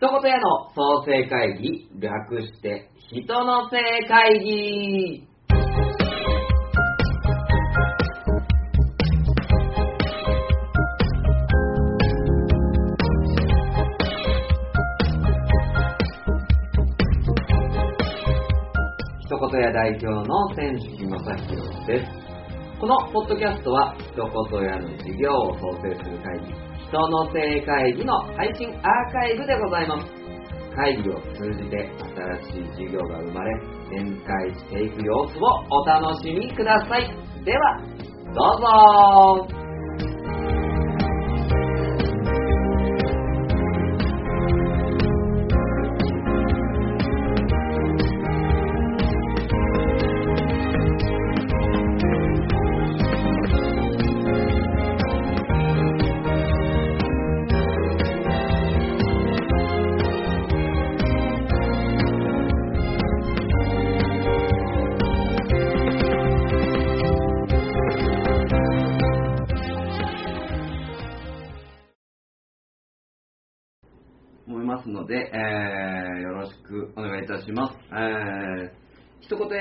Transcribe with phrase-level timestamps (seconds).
[0.00, 5.26] 一言屋の創生会議、略して、人の性会議。
[19.18, 22.27] 一言屋代表の千式正宏です。
[22.80, 26.54] このポッドキャストは、一言やの事業を創生する会議、
[26.86, 30.06] 人の性会議の配信アーカイブでございます。
[30.76, 37.12] 会議を通じて新しい事業が生まれ、展開していく様子をお楽しみください。
[37.44, 37.82] では、
[38.32, 39.67] どうぞ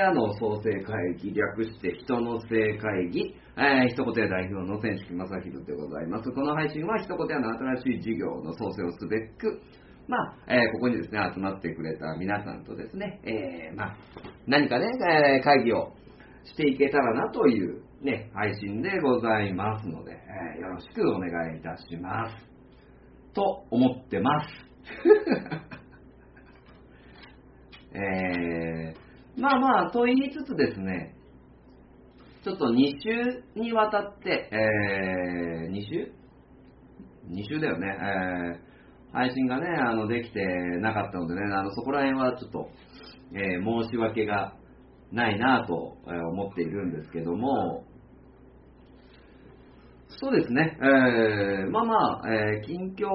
[0.07, 6.31] 一言屋の創生会議、略して人の性会議、えー、一言屋代表の千式正宏でございます。
[6.31, 9.61] この配信は一言屋の新しい事業の創生をすべく、
[10.07, 13.97] まあ、えーここにですね、集まってくれた皆さんとですね、えーまあ、
[14.47, 14.85] 何かね、
[15.35, 15.91] えー会議を
[16.45, 22.35] していけたらなというね、配信でございますので、えーよろしくお願いいたします。
[23.33, 24.47] と思ってます。
[27.93, 29.06] えー、
[29.37, 31.15] まあまあ、と言いつつですね、
[32.43, 36.11] ちょっと2週にわたって、えー、2週
[37.29, 37.87] ?2 週だよね、
[38.57, 38.67] えー
[39.13, 40.45] 配信がね、あの、できて
[40.81, 42.69] なかったのでね、あの、そこら辺はちょっと、
[43.33, 44.53] えー申し訳が
[45.11, 47.85] ないなと思っているんですけども、
[50.09, 53.07] そうですね、えーまあまあ、えー近況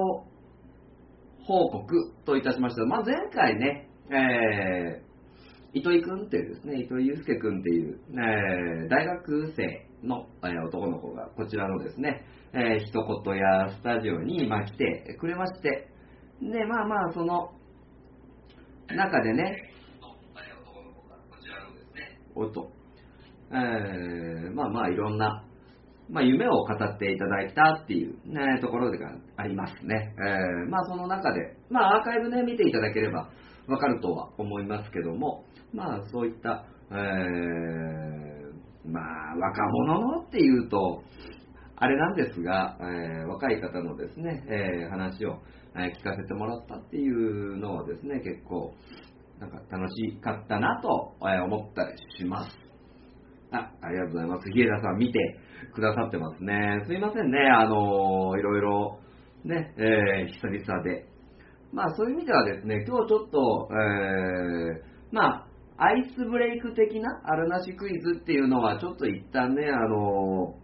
[1.45, 1.85] 報告
[2.25, 2.85] といたしました。
[2.85, 5.02] まあ、前回ね、えー、
[5.73, 12.21] 糸井くんっていうですね、糸井祐介くんっていう、えー大学生の、えー男の子がこちらのですね、
[12.53, 15.89] えー一言やスタジオに、まあ、来てくれまして、
[16.41, 17.49] で、まあまあ、その
[18.95, 19.71] 中でね、
[22.35, 22.69] おっと、
[23.51, 25.43] えーまあまあいろんな、
[26.09, 28.97] まあ、夢を語っていただいたっていう、ね、ところが
[29.37, 30.13] ありますね。
[30.19, 33.31] えーまあその中で、まあアーカイブね、見ていただければ
[33.67, 38.43] わかるとは思いますけども、まあそういった、えー
[38.85, 41.03] まあ若者のっていうと、
[41.77, 45.39] あれなんですが、えー若い方のですね、えー話を、
[45.75, 48.73] え聞かせてもらったっていうのはですね、結構、
[49.39, 52.55] なんか楽しかったなとえ思ったりします。
[53.51, 54.51] あ、ありがとうございます。
[54.51, 55.19] 日枝さん見て
[55.73, 56.83] くださってますね。
[56.87, 58.99] すいませんね、あのーいろいろ、
[59.45, 61.12] ね、えー久々で。
[61.73, 65.47] まあそういう意味ではですね、今日ちょっと、えーま
[65.77, 70.63] あ、アイスブレイク的なあるなしクイズっていうのはちょっと一旦ね、あのー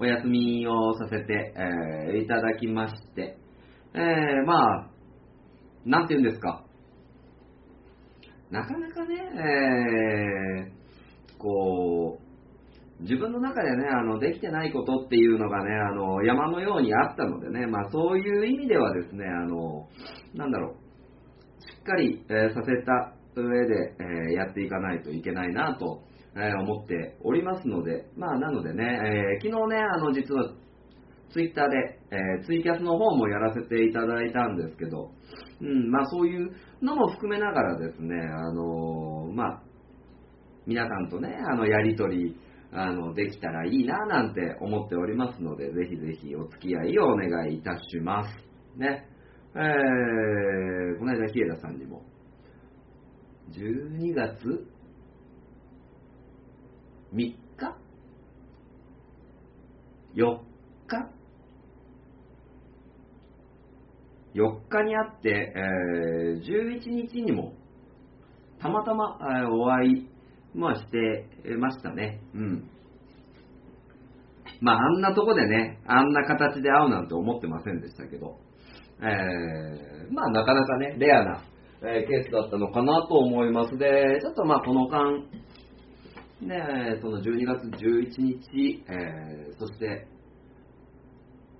[0.00, 3.36] お休みをさせて、えーいただきまして、
[3.94, 4.90] えーまあ、
[5.84, 6.64] なんて言うんですか、
[8.50, 12.27] なかなかね、えーこう、
[13.00, 19.88] 自分の中でね、あの、できてないことっていうのがね、あの、山のようにあったのでね、まあそういう意味ではですね、あの、
[20.34, 26.02] なんだろう、しっかり、えーさせた上で、えーやっていかないといけないなと、
[26.34, 30.52] えー思っておりますので、まあなのでね、え昨日ね、あの、実は、
[31.30, 31.76] ツイッターで、
[32.10, 35.12] えツイキャスの方もやらせていただいたんですけど、
[35.60, 36.50] うん、まあそういう
[36.82, 39.62] のも含めながらですね、あのまあ、
[40.66, 42.36] 皆さんとね、あの、やりとり、
[42.72, 48.78] あの、できたらいいななんて思っておりますので、ぜひぜひお付き合いをお願いいたします。
[48.78, 49.08] ね。
[49.54, 52.02] えー、この間、日枝さんにも、
[53.50, 54.68] 12月
[57.14, 57.38] 3日
[60.14, 60.38] ?4
[60.86, 61.10] 日
[64.34, 67.54] ？4日に会って、えー11日にも
[68.60, 70.10] たまたま、えーお会い、
[70.54, 71.26] まあ、して
[71.58, 72.20] ましたね。
[72.34, 72.70] うん。
[74.60, 78.38] まあ、あんなとこでね、あんな形で会うなんて思ってませんでしたけど、
[79.00, 81.44] えーまあ、なかなかね、レアな、
[81.82, 83.76] えーケースだったのかなと思います。
[83.78, 85.22] で、ちょっとまあ、この間、
[86.40, 90.06] ね、その12月11日、えーそして、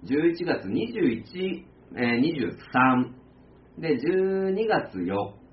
[0.04, 1.64] 11月21、
[1.96, 2.20] えー
[3.76, 5.06] 23、で、12月4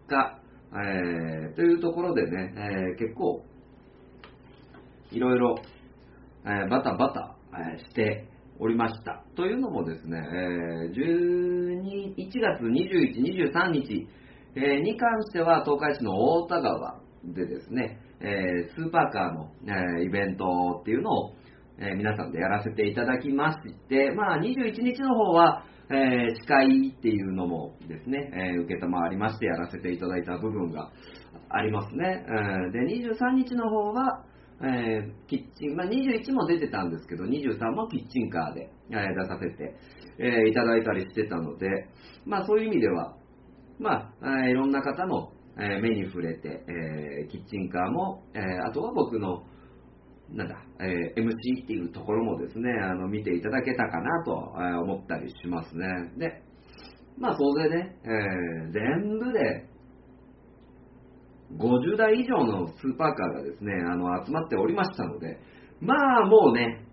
[0.08, 0.40] 日、
[0.78, 3.44] えー、というところでね、えー、結構、
[5.12, 5.56] いろいろ、
[6.46, 8.28] えー、バタバタ、えして
[8.60, 9.24] おりました。
[9.36, 14.08] というのもですね、え12 1月21、23日、
[14.56, 19.52] えに関しては東海市の大田川でですね、えスーパーカーの、
[20.00, 20.46] えイベント
[20.82, 21.36] っていうのを、
[21.80, 30.92] え皆さんでやらせていただきまして、まあ、21日の方は、えー、司会っていうのもですね、えー、受けたまわりましてやらせていただいた部分が
[31.50, 32.26] ありますね。
[32.28, 34.26] えー、で、23日の方は、
[34.62, 39.76] えー、キッチン、まあ、21も出てたんですけど、23もキッチンカーで、えー、出させて、
[40.18, 41.68] えー、いただいたりしてたので、
[42.26, 43.16] まあそういう意味では、
[43.80, 49.44] まあ、いろんな方の、え、目に触れて、え、キッチンカーも、え、あとは僕の、
[50.34, 54.34] なんだ、えー、MC っていうところもですね、あの見ていただけたかなと、
[54.84, 55.86] 思ったりしますね。
[56.18, 56.42] で、
[57.18, 59.70] まあ総勢ね、えー、全部で
[61.58, 65.40] 50台以上のスーパーカーがですね、あの集まっておりましたので、
[65.80, 65.94] ま
[66.24, 66.86] あもうね、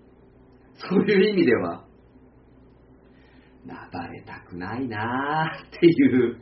[0.74, 1.84] そういう意味では、
[3.66, 5.90] 暴れたくないなーってい
[6.30, 6.36] う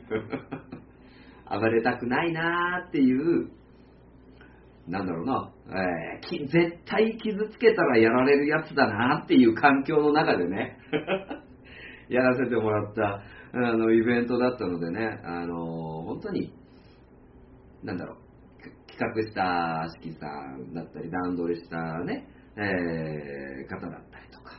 [1.49, 3.49] 暴れたくないなーっていう
[4.87, 10.77] なんだろうな、えー、絶対傷つけたらやられるやつだなっていう環境の中でね。
[12.09, 13.21] やらせてもらった
[13.53, 16.53] あのイベントだったのでね、あの本当に、
[17.83, 18.17] なんだろう、
[18.89, 24.53] 企画した四季さんだったり、段取りしたね、えー、方だったりとか、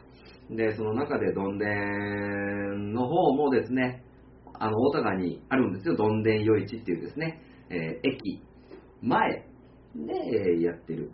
[0.50, 4.04] で、その中でどんでんの方もですね、
[4.58, 7.40] あの、大田川にあるんですよ、どんでん夜市っていうですね、
[7.70, 8.42] えー、駅
[9.02, 9.51] 前。
[9.94, 11.10] でやってる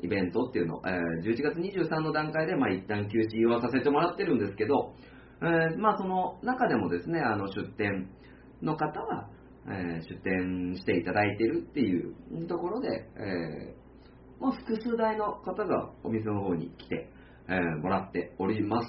[0.00, 4.94] イベントっていうの、えー、11月23の段階で、まあ、一旦休止はさせてもらってるんですけど、
[5.42, 8.08] えー、まあ、その中でもですね、あの出店
[8.62, 9.28] の方は、
[9.66, 17.10] えー、出店していただいてるっていうところで、えー、まあ、複数台の方がお店の方に来て、
[17.48, 18.88] えー、もらっております。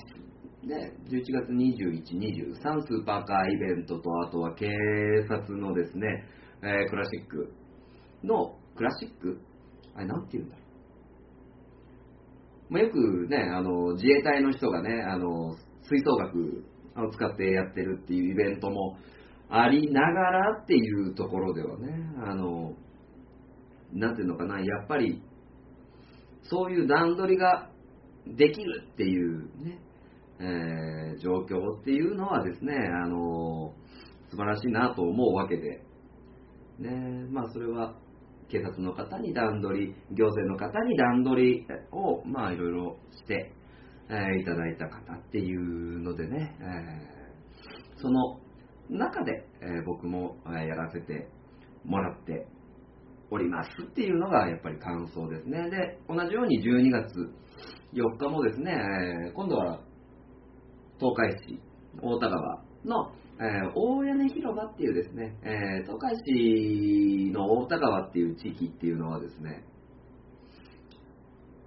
[0.68, 0.76] で、
[1.10, 4.68] 11月21、23スーパーカーイベントと、あとは警
[5.28, 6.26] 察のですね、
[6.62, 7.54] えクラシック
[8.24, 9.38] のクラシック？
[9.94, 10.62] あれ、なんて言うんだろ
[12.70, 12.74] う。
[12.74, 16.64] まあ、よくね、あの、自衛隊の人がね、あの、吹奏楽
[16.96, 18.96] を使ってやってるっていうイベントも
[19.50, 21.90] ありながらっていうところではね、
[22.26, 22.74] あの、
[23.92, 25.22] なんていうのかな、やっぱり、
[26.44, 27.70] そういう段取りが
[28.28, 29.82] できるっていうね、
[30.40, 33.74] えー、状況っていうのはですね、あの、
[34.30, 35.84] 素晴らしいなと思うわけで、
[36.80, 37.94] ね、まあそれは
[38.50, 43.54] 警察の方に段取り、行政の方に段取りを、まあいろいろして、
[44.10, 48.40] えー、いただいた方っていうのでね、えー、その
[48.90, 51.30] 中で、えー、僕も、えやらせて
[51.86, 52.48] もらって
[53.30, 55.70] おりますっていうのがやっぱり感想ですね。
[55.70, 57.06] で、同じように12月
[57.94, 58.74] 4日もですね、
[59.28, 59.80] え今度は
[61.00, 61.60] 東海市
[62.02, 69.64] 大田川のえー、大屋根広場っていうですね、えー、東海市の大田川っていう地域っていうのはですね、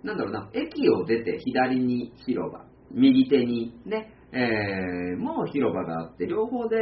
[0.02, 6.76] なんだろうな、駅を出て左に広場、右手にね、えー、もう広場があって、両方で、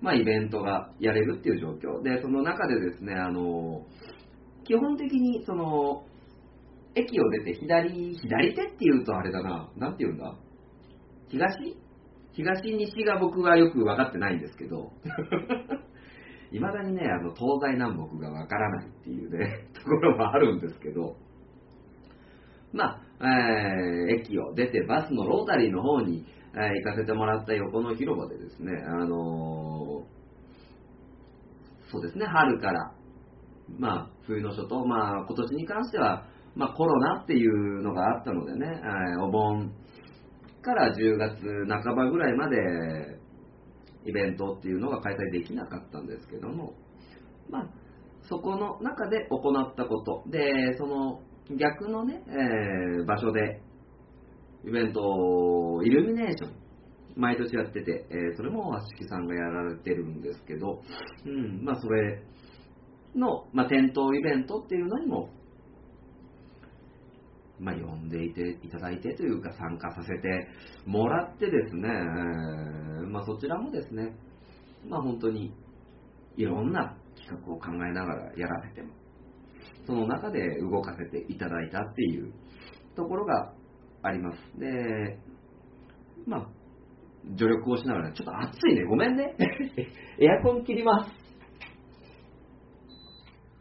[0.00, 2.02] まあ、イベントがやれるっていう状況。
[2.02, 3.86] で、その中でですね、あの、
[4.64, 6.04] 基本的に、その、
[6.94, 10.36] 駅を出て左、左手っていうとあれだな、なんて言うんだ？
[11.28, 11.76] 東？
[12.38, 14.92] 東西が僕はよく分かってないんですけど、
[16.52, 21.16] いまだにね、あの東西南北が分からないっていうね、 ところもあるんですけど、
[22.72, 30.04] まあ、えー、駅を出てバスのロータリーの方に、えー、行かせてもらった横の広場でですね、あのー、
[31.90, 32.92] そうですね、春から、
[33.78, 39.72] まあ、冬の初冬、まあ、今年に関しては、まあ、コロナっていうのがあったのでね、えー、お盆
[40.62, 42.56] から10月半ばぐらいまで
[44.04, 46.74] イベントっていうのが開催できなかったんですけども、
[47.50, 47.70] まあ、
[48.22, 51.20] そこの中で行ったこと、で、その
[51.56, 53.62] 逆のね、えー、場所で
[54.64, 56.52] イベント、イルミネーション、
[57.16, 60.82] 毎年やってて、えー、それも和式さんがやられてるんですけど、
[61.26, 62.22] うん、まあそれ
[63.16, 65.30] の、まあ、店頭イベントっていうのにも
[67.60, 70.48] まあ、呼んでいていただいてというか参加させて
[70.86, 71.88] もらってですね、
[73.08, 74.14] まあ、そちらもですね、
[74.88, 75.54] まあ、本当に
[76.36, 78.92] いろんな企画を考えながらやらせても
[79.88, 82.32] その中で動かせていただいたっていう
[82.94, 83.54] ところが
[84.02, 84.38] あります。
[84.60, 85.18] で、
[86.26, 86.48] まあ、
[87.36, 89.34] 助力をしながら、ちょっと暑いね、ごめんね。
[90.20, 91.10] エアコン切ります。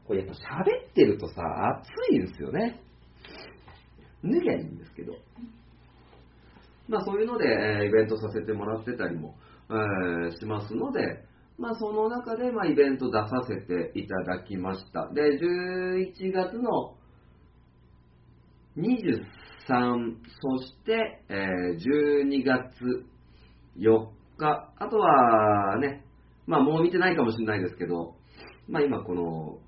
[0.05, 1.41] これやっぱ喋ってるとさ、
[1.81, 2.81] 暑いですよね。
[4.31, 5.13] 脱ぎゃいいんですけど。
[6.87, 9.35] まあそういうので、えーイベントさせてもらってたりも、
[9.69, 11.25] えーしますので、
[11.57, 15.09] まあその中で、まあイベント出させていただきました。
[15.13, 16.95] で、11月の
[18.77, 23.05] 23、そして、えー12月
[23.77, 24.07] 4
[24.37, 26.05] 日、あとはね、
[26.45, 28.15] まあもう見てないかもしれないですけど、
[28.69, 29.59] まあ今この、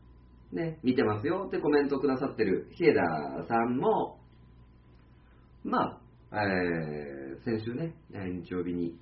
[0.53, 3.01] ね、見てますよってコメントくださってる日枝
[3.47, 4.19] さんも、
[5.63, 5.99] ま
[6.31, 8.95] あ、えー先週ね、えー日曜日に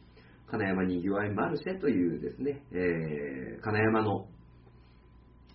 [0.49, 4.27] 金山にぎわいマルシェというですね、えー金山の、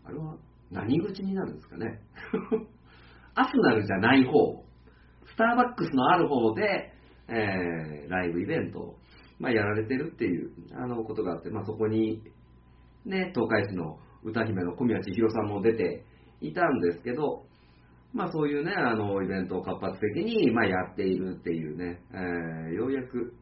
[0.04, 0.36] あれは
[0.70, 2.00] 何口になるんですかね。
[3.34, 4.64] アスナルじゃない方、
[5.26, 6.92] スターバックスのある方で、
[7.28, 8.98] えーライブイベントを、
[9.38, 12.22] まあ、やられてるっていうあのことがあって、まあ、そこに、
[13.04, 16.04] ね、東海市の歌姫の小宮千尋さんも出て
[16.40, 17.46] いたんですけど、
[18.12, 23.34] まあそういうね、あの、イベントを活発的に、まあやっているっていうね、えーようやく、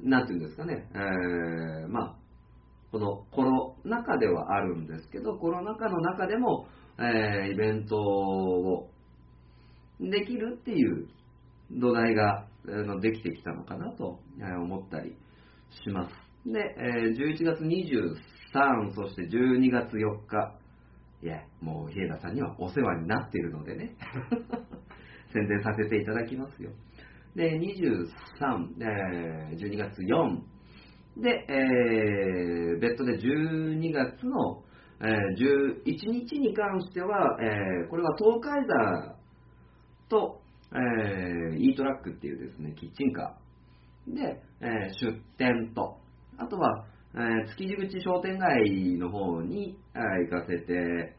[0.00, 2.16] なんていうんですかね、えーまあ、
[2.92, 6.66] このコロナ禍ではあるんですけど、コロナ禍の中でも、
[6.98, 8.88] えーイベントを
[10.00, 11.08] できるっていう
[11.72, 15.16] 土台があのできてきたのかなと思ったり
[15.84, 16.14] します。
[16.46, 20.54] で、えー11月23、そして12月4日、
[21.26, 23.96] いや、もう、日枝さんにはお世話になっているのでね、
[25.34, 26.70] 宣伝させていただきますよ。
[27.34, 28.06] で、23、
[28.80, 30.40] えー12月4、
[31.20, 34.62] で、えー別途で12月の、
[35.00, 39.16] えー11日に関しては、えーこれは東海座
[40.08, 40.40] と、
[40.72, 44.14] えー、E トラックっていうですね、キッチンカー。
[44.14, 44.68] で、えー
[45.04, 45.98] 出店と、
[46.38, 51.15] あとは、えー築地口商店街の方に、えー行かせて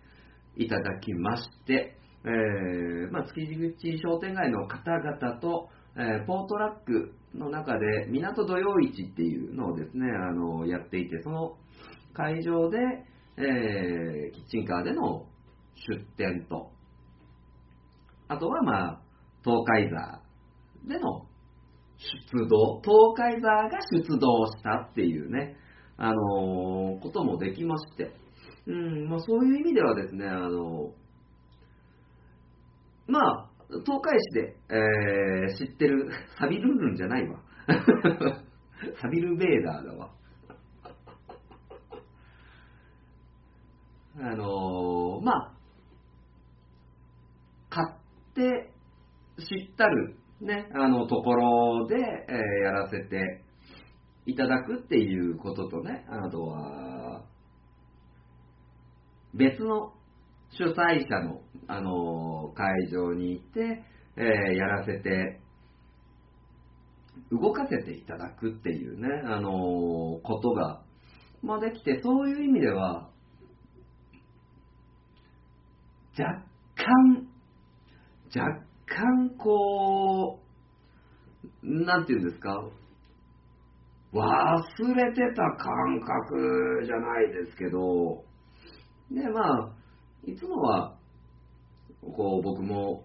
[0.57, 11.57] いただきまして、えーまあ、築地口商店街の方々と、えーポートラックの中で港土曜市っていうのをですね、あのやっていて、その
[12.13, 12.77] 会場で、
[13.37, 15.25] えーキッチンカーでの
[15.75, 16.71] 出店と、
[18.27, 19.01] あとはまあ、
[19.43, 20.21] 東海座
[20.87, 21.25] での
[22.33, 25.55] 出動、東海座が出動したっていうね、
[25.97, 28.11] あのーこともできまして、
[28.67, 30.93] うん、まあそういう意味ではですね、あの
[33.07, 33.49] まあ、
[33.85, 37.39] 東海市で、えー知ってる、サビルンルンじゃないわ。
[39.01, 40.11] サビルベーダーだわ。
[44.19, 45.53] あのーまあ、
[47.69, 48.71] 買って
[49.37, 53.43] 知ったる、ね、あのところで、えーやらせて
[54.25, 57.06] いただくっていうこととね、あとは、
[59.37, 59.93] 別の
[60.51, 63.83] 主催者の、あの会場に行って、
[64.15, 65.41] えーやらせて、
[67.31, 69.51] 動かせていただくっていうね、あの
[70.23, 70.81] ことが、
[71.41, 73.09] まあ、できて、そういう意味では、
[76.17, 76.43] 若
[76.75, 77.27] 干、
[78.35, 80.47] 若干こう、
[81.63, 82.69] なんていうんですか、
[84.13, 88.23] 忘れてた感覚じゃないですけど、
[89.11, 89.69] で、まあ、
[90.25, 90.97] いつもは、
[92.01, 93.03] こう、僕も、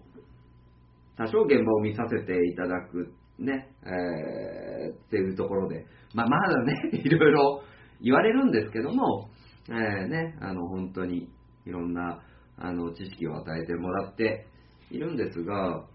[1.15, 7.63] 多少現場を見させていただく、ね、えーっていうところで、まあ、まだね、 いろいろ
[8.01, 9.29] 言われるんですけども、
[9.69, 11.29] えーね、あの、本当に
[11.65, 12.21] いろんな、
[12.57, 14.47] あの、知識を与えてもらって
[14.91, 15.85] いるんですが、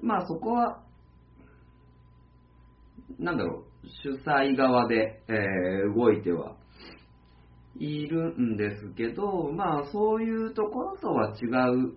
[0.00, 0.82] まあ、そこは、
[3.18, 6.56] なんだろう、主催側で、えー動いては
[7.76, 11.94] いるんですけど、まあそういうところとは違う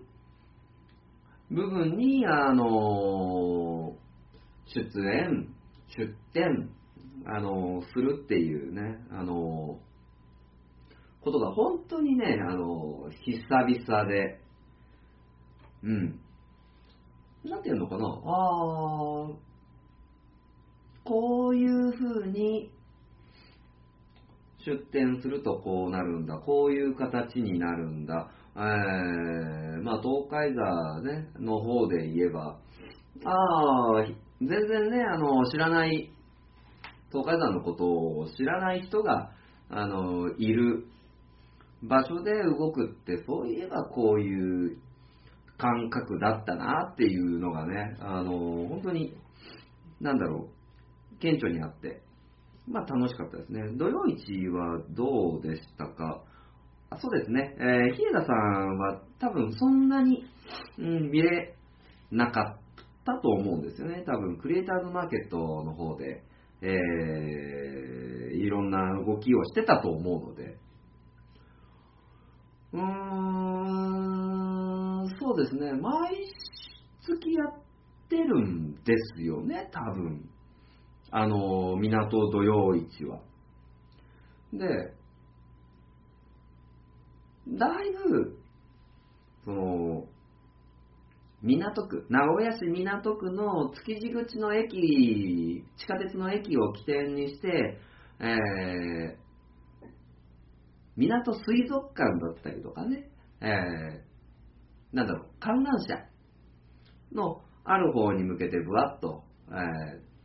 [1.50, 3.96] 部分に、あの、
[4.66, 5.54] 出演、
[5.96, 6.70] 出展、
[7.24, 9.78] あの、するっていうね、あの、
[11.22, 14.40] ことが本当にね、あの、久々で、
[15.82, 16.20] うん。
[17.44, 19.34] なんていうのかな、あー
[21.04, 22.72] こういうふうに
[24.66, 32.58] 出店するとこうなるんだ、こういう形になるんだ、えーまあ、東海座、ね、の方で言えば、
[33.24, 34.04] ああ、
[34.40, 36.10] 全然ね、あの、知らない、
[37.12, 39.30] 東海山のことを知らない人が、
[39.70, 40.86] あの、いる
[41.82, 44.78] 場所で動くって、そういえばこういう
[45.58, 49.16] 感覚だったなっていうのがね、あの、本当に、
[50.00, 50.48] なんだろ
[51.14, 52.02] う、顕著にあって、
[52.68, 53.62] まあ楽しかったですね。
[53.76, 56.22] 土曜市はどうでしたか？
[56.90, 60.24] あそうですね、えー、日枝さんは多分そんなに、
[60.78, 61.56] うん、見れ
[62.12, 62.60] なかっ
[63.04, 64.04] たと思うんですよね。
[64.06, 66.22] 多分クリエイターズマーケットの方で、
[66.62, 70.58] えー、いろんな動きをしてたと思うので、
[72.72, 72.82] うー
[75.04, 76.16] ん、そうですね、毎
[77.00, 77.54] 月やっ
[78.08, 80.28] てるんですよね、多分。
[81.10, 83.20] あの、港土曜市は。
[84.52, 84.94] で、
[87.48, 88.38] だいぶ、
[89.44, 90.08] その、
[91.42, 97.78] 港区、名古屋市港区の築地口の駅、地下鉄の駅を起点にして、
[98.18, 99.26] えー、
[100.96, 103.08] 港水族館だったりとかね、
[103.40, 105.94] えー、なんだろう、観覧車
[107.12, 110.15] のある方に向けてぶわっと、えー、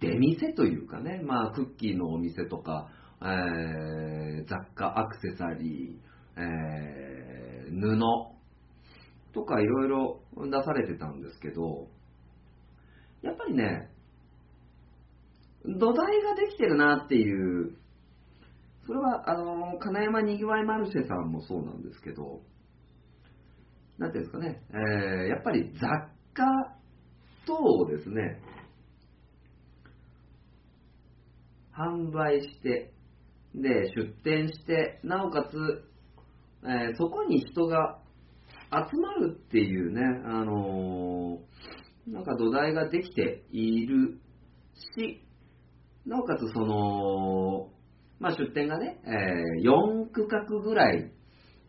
[0.00, 2.88] 出店というかね、まあ、クッキーのお店とか、
[3.22, 7.98] えー、雑貨、アクセサリー、えー、布
[9.32, 11.88] とかいろいろ出されてたんですけど、
[13.22, 13.90] やっぱりね、
[15.64, 17.76] 土台ができてるなっていう、
[18.86, 22.40] それは、あの、金山にぎわいマルシェさんもそうなんですけど、
[23.98, 25.80] なんていうんですかね、えー、やっぱり雑
[26.34, 26.44] 貨
[27.46, 28.40] 等ですね、
[31.76, 32.92] 販売して、
[33.54, 35.56] で、出店して、なおかつ、
[36.64, 37.98] えー、そこに人が
[38.72, 44.18] 集まるっていうね、あのー、なんか土台ができている
[44.96, 45.22] し、
[46.06, 47.70] なおかつその、
[48.18, 51.12] まあ、出店がね、えー、4区画ぐらい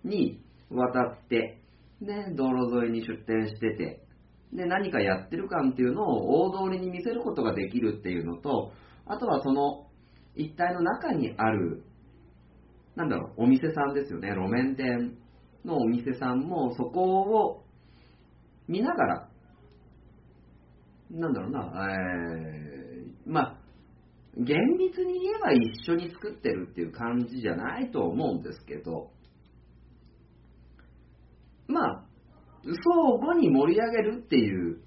[0.03, 1.61] にわたって、
[2.01, 4.03] ね、道路沿いに出店してて、
[4.53, 8.71] で、何かやってる感っていうのを大通りに見せることができるっていうのと、
[9.05, 9.86] あとはその
[10.37, 11.83] 一帯の中にある、
[12.95, 15.17] なんだろう、お店さんですよね、路面店
[15.65, 17.63] のお店さんもそこを
[18.67, 19.29] 見ながら、
[21.11, 23.57] なんだろうな、えー、まあ、
[24.35, 29.09] 厳密に言えば一緒に作ってるっていう感じじゃないと思うんですけど、
[31.67, 32.03] まあ、
[32.63, 34.79] 相互に盛り上げるっていう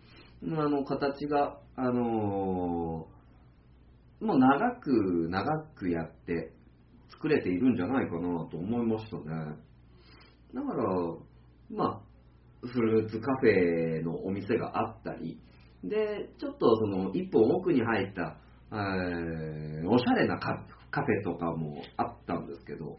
[0.44, 3.19] あの形が、あのー、
[4.20, 6.52] もう長く長くやって
[7.10, 9.56] 作れているんじゃないかなと思いましたね。
[10.54, 10.84] だから、
[11.70, 15.40] まあ、フルーツカフェのお店があったり、
[15.84, 18.36] で、ちょっとその一本奥に入った、
[18.72, 22.98] えー、おしゃれなカフェとかもあったんですけど、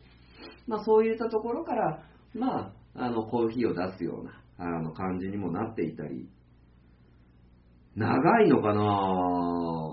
[0.68, 2.04] まあそういったところから、
[2.34, 6.30] まあ、あの、コーヒーを出すような、あの、感じにもなっていたり、
[7.96, 9.91] 長いのかな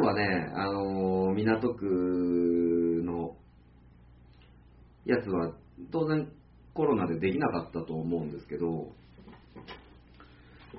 [0.00, 3.36] はね、あの、港区の
[5.04, 5.54] やつは
[5.92, 6.28] 当然
[6.74, 8.92] コロナでできなかったと思うんですけど、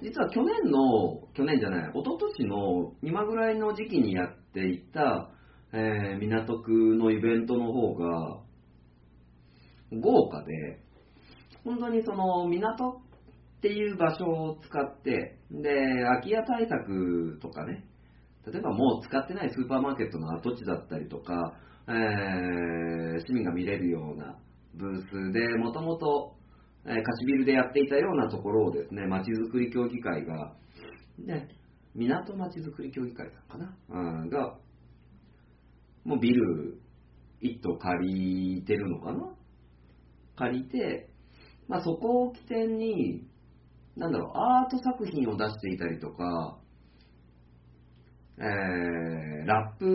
[0.02, 5.30] 実は去年の、去年じゃない、一昨年の今ぐらいの時期にやっていた、
[5.74, 8.40] えー、港区のイベントの方が
[9.92, 10.82] 豪華で、
[11.64, 13.02] 本当にその港
[13.58, 17.86] っていう場所を使って、で、空き家対策とかね、
[18.45, 21.54] 例えばもう使ってないスーパーマーケットの跡地だったりとか、
[21.88, 24.38] えー、市民が見れるような
[24.75, 26.36] ブースで、もともと
[26.84, 30.56] 貸しビルでやっていたようなところをですね、まちづくり協議会が、
[31.19, 31.49] ね、
[31.93, 34.58] 港まちづくり協議会さんかな、うん、が、
[36.04, 36.80] もうビル
[37.41, 39.36] 一棟借りてるのかな？
[40.36, 41.10] 借りて、
[41.67, 43.27] まあ、そこを起点に、
[43.95, 46.58] なんだろう、アート作品を出していたりとか、
[48.38, 49.86] えー、ラップ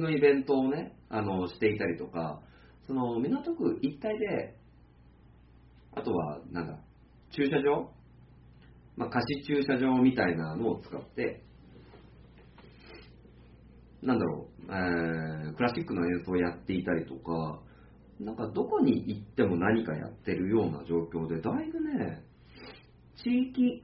[0.00, 2.40] のイベントをね、あの、していたりとか、
[2.86, 4.56] その港区一帯で、
[5.94, 6.78] あとは、なんだ、
[7.30, 7.90] 駐車場？
[8.96, 11.44] まあ、貸し駐車場みたいなのを使って、
[14.02, 17.60] なんだろう、えー、クラシックの演奏をやっていたりとか、
[18.20, 22.22] なんかどこに行っても何かやってるような状況で、だいぶね、
[23.16, 23.82] 地域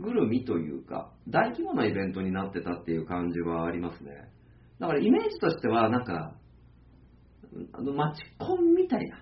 [0.00, 4.10] ぐるみというか、大規模なイベントになってたっていう感じはありますね。
[4.80, 6.36] だからイメージとしては、なんか、
[7.72, 9.16] あの、マチコンみたいな、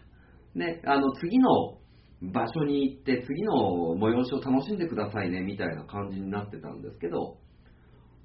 [0.55, 1.79] ね、あの、次の
[2.23, 7.39] 場所に行って、次の催しを楽しんでくださいね、みたいな感じになってたんですけど、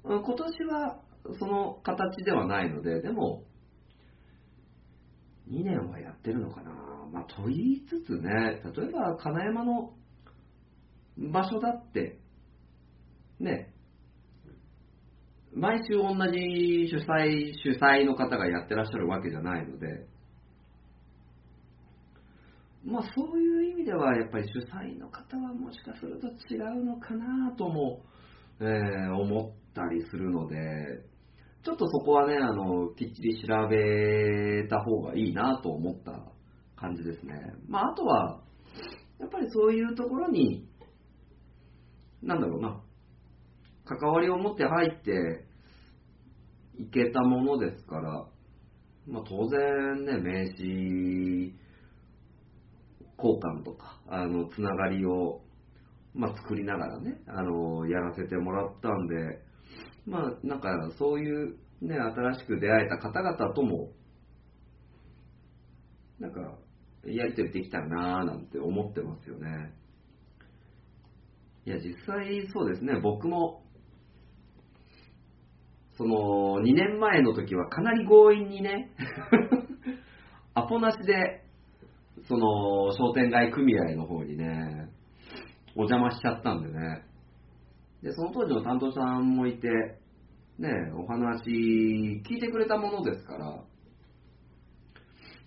[0.04, 1.00] 今年は
[1.38, 3.44] その形ではないので、でも、
[5.50, 6.70] 2年はやってるのかな。
[7.12, 9.94] まあ、と言いつつね、例えば金山の
[11.16, 12.20] 場所だって、
[13.40, 13.72] ね、
[15.54, 20.06] 毎週同じ主催、主催の方がやってらっしゃるわけじゃないので、
[22.84, 28.02] まあそういう意味ではやっぱり主催の方はもしかすると違うのかなとも、
[28.60, 30.56] えー、思ったりするので、
[31.64, 36.12] ちょっとそこはね、あの、きっちり調べた方がいいなと思った
[36.76, 37.34] 感じですね。
[37.68, 38.40] まああとは、
[39.18, 40.68] やっぱりそういうところに、
[42.22, 42.80] なんだろうな、
[43.88, 45.44] 関わりを持って入って
[46.78, 48.26] いけたものですから、
[49.06, 51.54] まあ当然ね、名刺、
[53.18, 55.42] 交換とか、あの、つながりを、
[56.14, 59.42] まあ、作りながらね、あの、やらせてもらったんで、
[60.06, 63.90] まあ、なんか、そういう、ね、新しく出会えた方々とも、
[66.18, 66.40] なんか、
[67.04, 69.72] やりとりできたらなぁなんて思ってますよね。
[71.66, 73.62] いや、実際そうですね、僕も、
[75.98, 78.92] その、2年前の時はかなり強引にね、
[80.54, 81.42] アポなしで
[82.28, 84.88] その商店街組合の方にね、
[85.74, 87.02] お邪魔しちゃったんでね。
[88.02, 89.68] で、その当時の担当さんもいて、
[90.58, 91.42] ね、お話
[92.24, 93.64] 聞いてくれたものですから、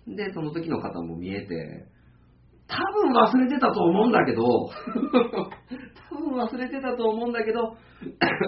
[0.06, 1.86] で、その時の方も見えて、
[2.66, 4.42] 多分忘れてたと思うんだけど、
[6.10, 7.76] 多分忘れてたと思うんだけど、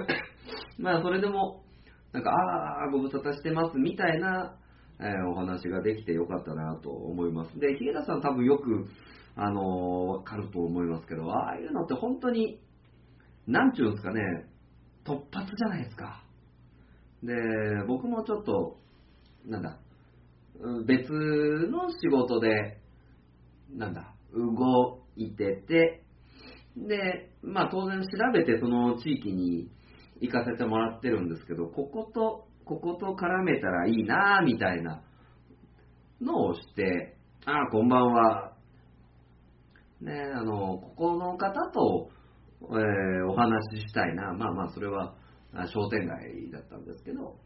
[0.79, 1.64] まあそれでも、
[2.15, 4.57] なんか、ああ、ご無沙汰してますみたいな
[5.01, 7.59] えー、お話ができてよかったなと思います。
[7.59, 8.87] で、日枝さん多分よく、
[9.37, 12.61] あのー、わかると思いますけど、ああいうのって本当に、
[13.47, 14.21] なんちゅうんですかね、
[15.05, 16.23] 突発じゃないですか。
[17.23, 17.33] で、
[17.89, 18.79] 僕もちょっと、
[19.47, 19.79] なんだ、
[20.87, 22.79] 別の仕事で、
[23.75, 26.03] なんだ、動いてて、
[26.77, 29.69] で、まあ当然調べてその地域に
[30.21, 35.03] 行かせてもらってるんですけど、こことここと絡めたらいいなみたいな
[36.21, 38.53] のをして、ああ、こんばんは。
[40.01, 42.11] ね、あの、ここの方と、
[42.63, 44.33] えー、お話ししたいな。
[44.33, 45.15] まあまあ、それは
[45.73, 47.37] 商店街だったんですけど、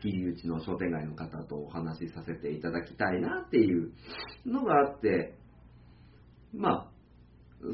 [0.00, 3.92] 月内の商店街の方とお話しさせていただきたいなっていう
[4.46, 5.34] のがあって、
[6.54, 6.90] まあ、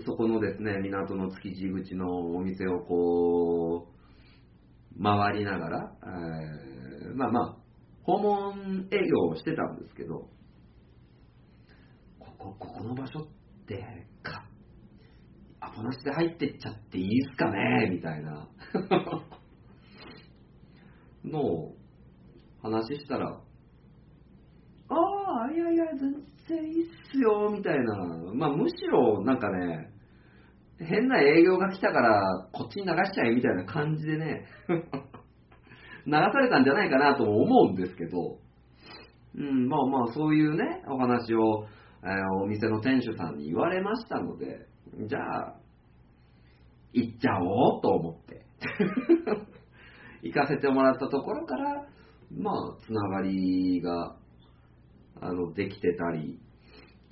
[0.05, 3.96] そこのですね、港の築地口のお店をこう、
[5.03, 7.57] 回りながら、えーまあまあ、
[8.03, 10.29] 訪問営業をしてたんですけど、
[12.19, 13.27] ここ、ここの場所っ
[13.67, 14.47] てか、
[15.61, 18.49] アポなしで入ってっちゃっていいっすかねみたいな
[21.25, 21.77] のを
[22.63, 23.41] 話したら、
[24.89, 26.15] ああ、いやいや、全
[26.49, 27.97] 然いいっすよ、みたいな。
[28.35, 29.91] まあ、むしろ、なんかね、
[30.79, 34.47] 変な営業が来たから、こっちに流しちゃえ、みたいな感じでね
[36.07, 38.39] 流されたんじゃないかなと思うんですけど、
[39.37, 41.67] うん、まあまあそういうね、お話を、
[42.05, 44.67] えー、お店の店主さんに言われましたので、
[45.07, 45.57] じゃあ、
[46.93, 48.47] 行っちゃおうと思って、
[50.23, 51.87] 行かせてもらったところから、
[52.31, 54.17] まあ、つながりが、
[55.21, 56.41] あの、できてたり、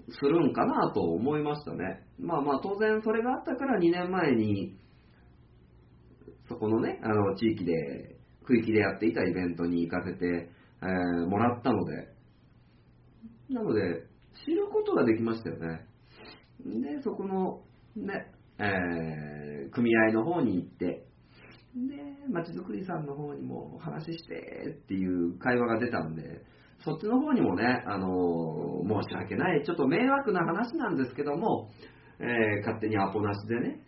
[0.09, 2.04] するんかなと思いましたね。
[2.19, 4.77] まあまあ当然それがあったから2年前に、
[6.49, 10.51] そこのね、あの地域で区域でやっていたイベントに行かせて、
[10.83, 12.09] えー、もらったので、
[13.51, 14.07] なので、
[14.45, 15.87] 知ることができましたよね。
[16.65, 17.63] で、そこの、
[17.97, 21.07] ね、えー、組合の方に行って、
[21.75, 21.97] で、
[22.31, 26.43] まちづくりさんの方にも話してっていう会話が出たんで、
[26.85, 31.71] そっちの方にもね、あのー、申し訳ない、ちょっと迷惑な話なんですけども、
[32.25, 33.81] えー、勝手にアポなしでね。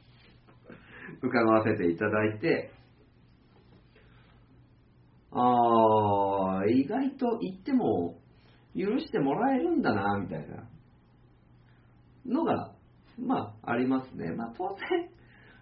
[1.22, 2.70] 伺わせていただいて、
[5.30, 8.16] ああ、意外と言っても
[8.74, 10.64] 許してもらえるんだな、みたいな。
[12.26, 12.72] のが、
[13.18, 14.32] まあ、ありますね。
[14.32, 15.10] まあ、当然、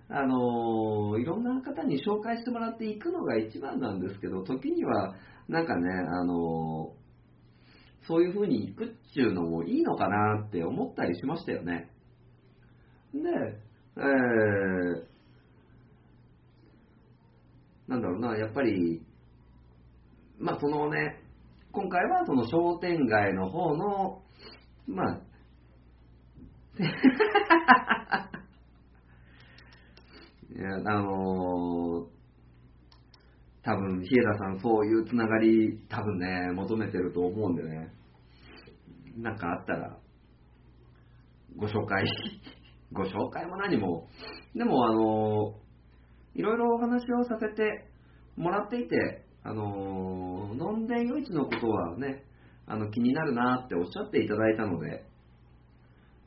[0.09, 5.17] あのー、いろんな方に紹介してもらっていくのが一番なんですけど、時には、
[5.49, 7.02] なんかね、あのー、
[8.07, 11.91] そういう風に行くっていうのもいいのかなって思ったりしましたよね。
[13.15, 13.21] で、
[13.97, 15.05] えー、
[17.89, 19.03] なんだろうな、やっぱり、
[20.39, 21.21] まあそのね、
[21.73, 24.23] 今回はその商店街の方の、
[24.87, 25.21] まあ、
[30.51, 32.22] いや、あのー、
[33.65, 37.93] 多分、日枝さんそういうつながり、多分ね、求めてると思うんでね、
[39.17, 39.97] なんかあったら、
[41.57, 42.05] ご紹介、
[42.93, 44.09] ご紹介も何も、
[44.55, 45.55] でもあの、
[46.35, 47.89] いろいろお話をさせて
[48.37, 52.25] もらっていて、あのー、どんでんよいちのことはね、
[52.67, 55.05] あの気になるなっておっしゃっていただいたので、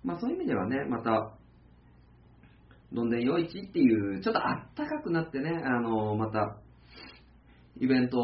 [0.04, 1.34] まあそういう意味ではね、また、
[2.94, 6.58] どんでんよいちっていう、ちょっとあったかくなってね、あの、また、
[7.78, 8.18] イベント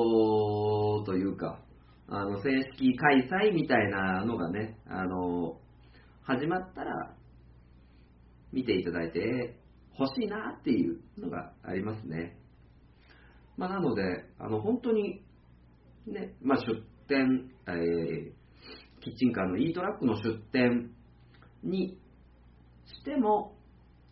[1.06, 1.60] というか、
[2.08, 5.58] あの正式開催みたいなのがね、あの
[6.24, 7.16] 始まったら
[8.54, 9.58] 見ていただいて
[10.00, 12.38] 欲しいなっていうのがありますね。
[13.58, 14.02] まあ、なので、
[14.40, 15.22] あの本当に、
[16.08, 18.32] ね、まあ、出店、えー、
[19.02, 20.92] キッチンカーの E トラックの出店
[21.64, 21.98] に
[22.86, 23.56] しても、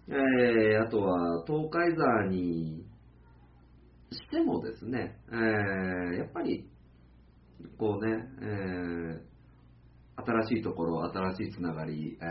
[0.07, 2.85] えー、あとは東海座に
[4.11, 6.69] してもですね、えー、やっぱり、
[7.77, 12.25] こうね、えー、新しいところ、新しいつながり、え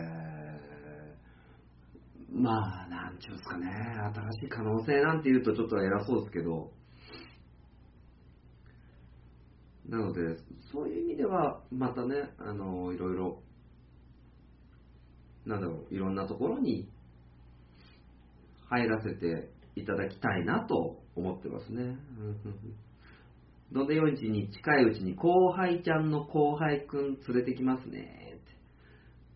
[2.33, 3.67] ー、まあ、なんちゅうんですかね、
[4.15, 6.73] 新しい可能性なんて言うとちょっと偉そうですけど、
[9.89, 10.21] なので、
[10.73, 13.43] そういう意味では、またね、あの、いろいろ、
[15.47, 16.91] なんだろう、いろんなところに
[18.69, 21.97] 入らせていただきたいなと思ってますね。
[23.73, 28.29] どでよいちに近いうちに後輩ちゃんの後輩くん連れてきますね。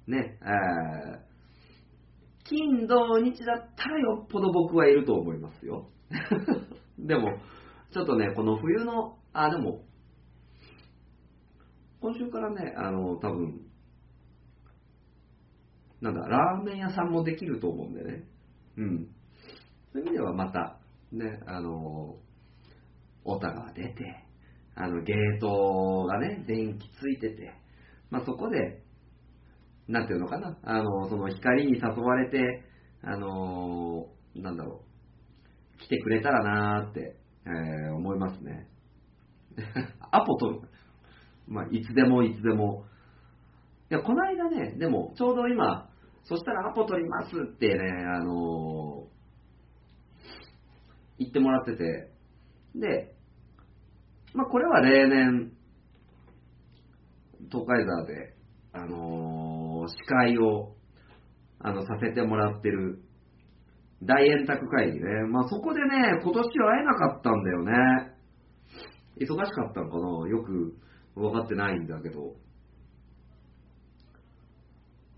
[0.07, 1.33] ね、え
[2.45, 5.89] 金土日だったらよっぽど僕はいると思いますよ。
[6.99, 7.39] でも、
[7.93, 9.85] ちょっとね、この冬の、あ、でも、
[12.01, 13.61] 今週からね、あの、多分、
[16.01, 18.25] なんだ、ラーメン屋さんもできると思うんでね。
[18.77, 19.09] うん。
[19.93, 20.81] そういう意味ではまた、
[21.13, 22.17] ね、あの、
[23.25, 24.25] オタが出て、
[24.75, 27.53] あの、ゲートがね、電気ついてて、
[28.11, 28.83] まあ、そこで、
[29.89, 32.65] なんていうのかな、あの、その光に誘われて、
[33.03, 34.85] あの、なんだろ
[35.77, 38.69] う、来てくれたらなーって、えー、思いますね。
[40.11, 40.69] アポ取る。
[41.47, 42.85] まあ、いつでもいつでも。
[43.91, 45.91] いや、この間ね、でも、ちょうど今、
[46.25, 47.75] そしたらアポ取りますってね、
[48.07, 48.92] あの
[51.23, 52.13] 言ってもらってて、
[52.75, 53.15] で、
[54.35, 55.53] まあ、これは例年、
[57.51, 58.35] 東海沢で、
[58.73, 60.75] あのー、司会を、
[61.59, 63.03] あの、させてもらってる
[64.03, 65.05] 大円卓会議ね。
[65.31, 67.73] まあ、そこでね、今年は会えなかったんだよね。
[69.19, 70.29] 忙しかったのかな？
[70.29, 70.77] よく
[71.15, 72.35] 分かってないんだけど。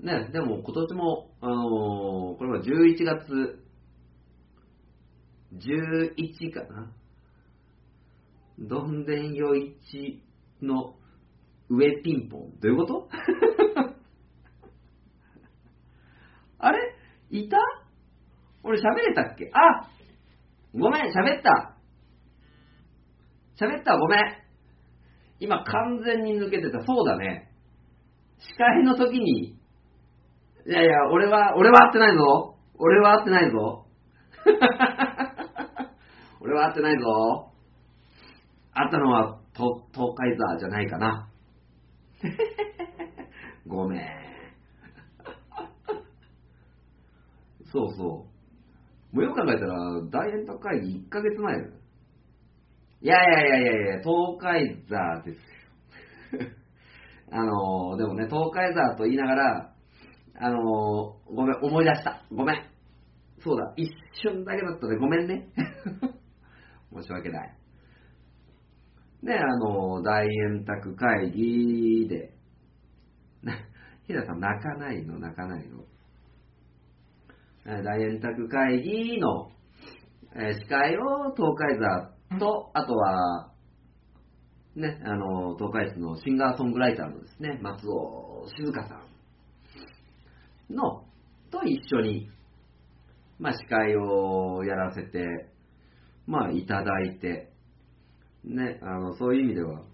[0.01, 3.64] ね、でも今年も、あのー、これは11月
[5.59, 6.93] 11かな
[8.59, 10.23] どんでんよいち
[10.63, 10.95] の
[11.69, 12.53] 上ピンポン。
[12.61, 13.09] どういうこと？
[16.59, 16.79] あれ？
[17.31, 17.57] いた？
[18.63, 19.51] 俺喋れたっけ？
[19.53, 19.89] あ
[20.73, 21.77] ごめん、喋った。
[23.61, 24.21] 喋った、ごめん。
[25.41, 26.85] 今完全に抜けてた。
[26.85, 27.51] そうだね。
[28.39, 29.59] 司会の時に、い
[30.67, 32.57] やいや、俺は、俺は会ってないぞ。
[32.77, 33.87] 俺は会ってないぞ。
[36.45, 37.51] 俺は会ってないぞ。
[38.75, 39.81] 会ったのは東
[40.15, 41.31] 海座じゃないかな。
[43.67, 44.01] ごめん。
[47.73, 48.27] そうそ
[49.13, 49.17] う。
[49.17, 49.75] もうよく考えたら、
[50.11, 55.37] 大変高会議1ヶ月前いやいやいやいやいや、東海座です
[56.37, 56.41] よ。
[57.33, 59.73] あのー、でもね、東海座と言いながら、
[60.37, 62.23] あのー、ごめん、思い出した。
[62.31, 62.63] ごめん。
[63.39, 63.91] そうだ、一
[64.23, 64.97] 瞬だけだったね。
[64.97, 65.49] ごめんね。
[66.95, 67.57] 申し訳ない。
[69.23, 72.35] で、あの、大円卓会議で、
[74.07, 75.85] ひださん泣かないの、泣かないの？
[77.83, 79.51] 大円卓会議の、
[80.37, 83.51] え司会を東海座と、あとは、
[84.77, 88.95] ね、あの、東海市のシンガーソングライターのですね、松尾静香さ
[90.71, 91.05] んの、
[91.51, 92.29] と一緒に、
[93.39, 95.49] まあ、司会をやらせて
[96.27, 97.53] まあ、いただいて、
[98.45, 99.85] ね、あの、そういう意味では、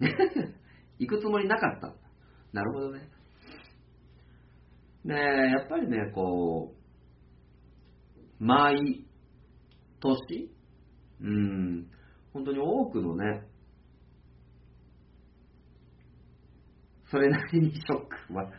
[0.98, 1.94] 行くつもりなかった。
[2.52, 3.10] なるほどね。
[5.04, 6.74] ねやっぱりね、こ
[8.40, 9.04] う、毎
[10.00, 10.50] 年、
[11.20, 11.90] うん、
[12.32, 13.48] 本当に多くのね、
[17.10, 18.50] それなりにショックは、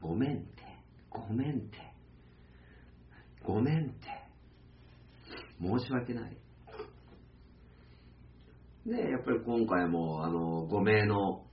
[0.00, 0.62] ごめんって、
[1.10, 1.78] ごめんって、
[3.44, 4.24] ごめんって。
[5.60, 6.36] 申し訳ない。
[8.86, 11.44] で、やっぱり今回も、あの、5名の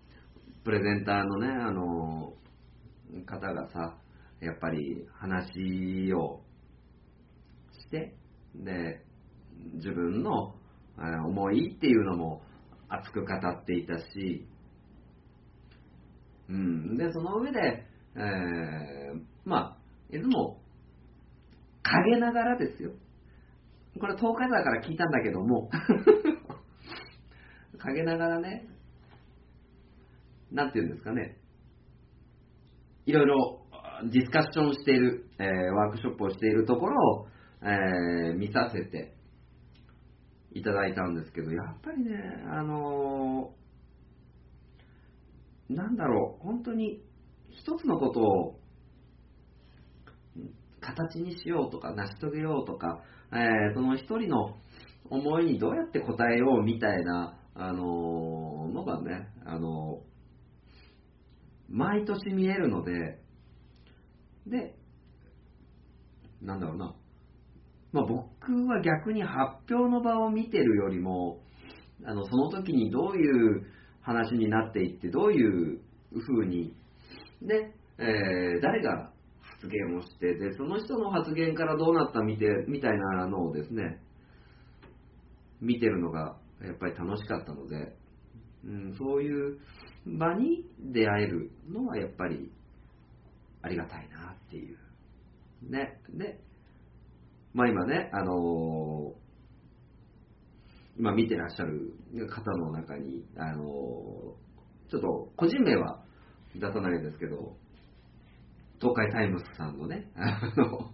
[0.63, 2.33] プレゼンターのね、あの、
[3.25, 3.97] 方がさ、
[4.39, 6.41] やっぱり話を
[7.73, 8.15] して、
[8.55, 9.03] で、
[9.75, 10.55] 自分の
[11.25, 12.41] 思いっていうのも
[12.89, 14.47] 熱く語っていたし、
[16.49, 20.60] うん、で、その上で、えー、まあ、いつも、
[21.83, 22.91] 陰ながらですよ。
[23.99, 25.69] これ東海座から聞いたんだけども。
[27.79, 28.67] 陰ながらね、
[30.51, 31.37] なんていうんですかね、
[33.05, 33.61] いろいろ
[34.11, 37.27] ディスカッションしている、えー、ワークショップをしているところを、
[37.63, 39.15] えー、見させて
[40.53, 42.17] いただいたんですけど、やっぱりね、
[42.47, 47.01] あのー、なんだろう、本当に
[47.49, 48.59] 一つのことを
[50.81, 54.57] 形にしようとか成し遂げようとか、えー、その一人の
[55.09, 63.19] 思いにどうやって応えようみたいな、あのー、のがね、あのー、毎年見えるので、
[64.47, 64.75] で、
[66.41, 66.95] なんだろうな、
[67.93, 71.39] まあ、僕は逆に発表の場を見てるよりも、
[72.03, 73.65] あのその時にどういう
[74.01, 75.79] 話になっていって、どういう
[76.27, 76.73] 風に、
[77.41, 79.10] ね、えー、誰が
[79.61, 84.01] 発言をして、で、その人の発言からどうなったみてみたいなのをですね、
[85.61, 87.95] 見てるのがやっぱり楽しかったので、
[88.65, 89.59] うん、そういう
[90.05, 92.51] 場に出会えるのはやっぱり
[93.61, 94.77] ありがたいなっていう。
[95.69, 95.99] ね。
[96.09, 96.39] で、
[97.53, 99.13] まあ今ね、あのー、
[100.97, 101.93] 今見てらっしゃる
[102.27, 103.65] 方の中に、あのー、
[104.89, 106.03] ちょっと個人名は
[106.55, 107.55] 出さないですけど、
[108.81, 110.91] 東海タイムズさんのね、 あの、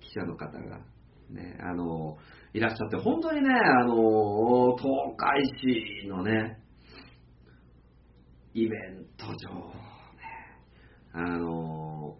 [0.00, 0.80] 記者の方が、
[1.28, 2.16] ね、あの、
[2.54, 5.44] いらっしゃって、本当にね、あの東海
[6.02, 6.58] 市のね、
[8.54, 9.72] イベント上、ね、
[11.12, 12.16] あの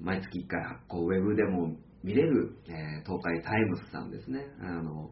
[0.00, 4.44] 毎月1回発行、ウェブでも見れる、えー、東海タイムズさんですね。
[4.60, 5.10] あの、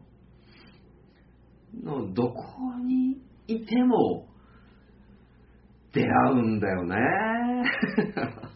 [1.81, 2.43] のどこ
[2.85, 4.27] にいても
[5.93, 6.95] 出会うんだよね。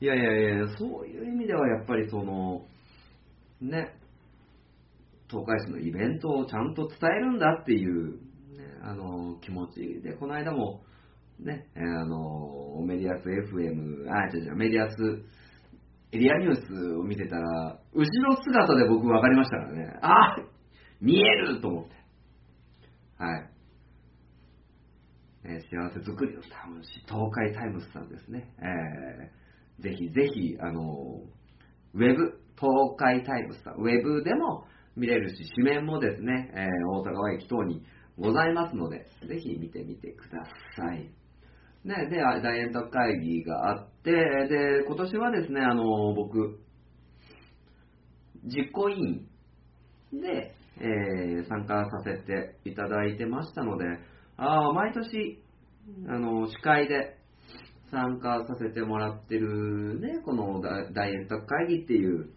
[0.00, 2.66] いやいやいや、そういう意味ではやっぱりその、
[3.60, 3.94] ね、
[5.28, 8.18] 東海市のイベントをちゃんと伝えるんだっていう、ね、
[8.82, 10.82] あの気持ちで、この間も、
[11.38, 14.96] ね、あのメディアス FM、あ、違う違う、メディアス
[16.12, 19.98] エリアニュースを見てたら、後ろ姿で僕分かりましたからね。
[20.02, 20.36] あ
[21.00, 21.94] 見えると思って。
[23.16, 23.51] はい。
[25.44, 28.54] え、幸せ作りのタウン誌、東海タイムズさんですね。
[28.58, 31.20] えー、ぜひぜひ、あの
[31.94, 34.64] ウェブ、東海タイムズさん、ウェブでも
[34.96, 37.82] 見れるし、紙面もですね、えー、太田川駅等に
[38.18, 40.44] ございますので、ぜひ見てみてくだ
[40.76, 41.10] さい。
[41.84, 46.60] ね、で、大円卓会議があって、で、今年はですね、あの、僕、
[48.44, 49.28] 実行委員
[50.20, 53.84] で、えー、参加させていただいてましたので、
[54.36, 55.42] あ毎年、
[56.08, 57.18] あの、司会で
[57.90, 62.30] 参加させてもらってるね、この大円卓会議っていう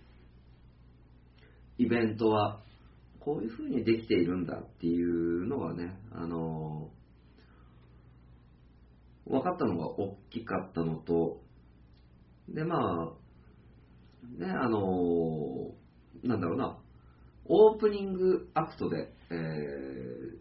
[1.77, 2.61] イベントは、
[3.19, 6.89] こういう風にできているんだっていうのがね、あの
[9.27, 11.41] 分かったのが大きかったのと、
[12.49, 15.73] で、まあ、ね、あの、
[16.23, 16.77] なんだろうな、
[17.45, 20.34] オープニングアクトで、えー、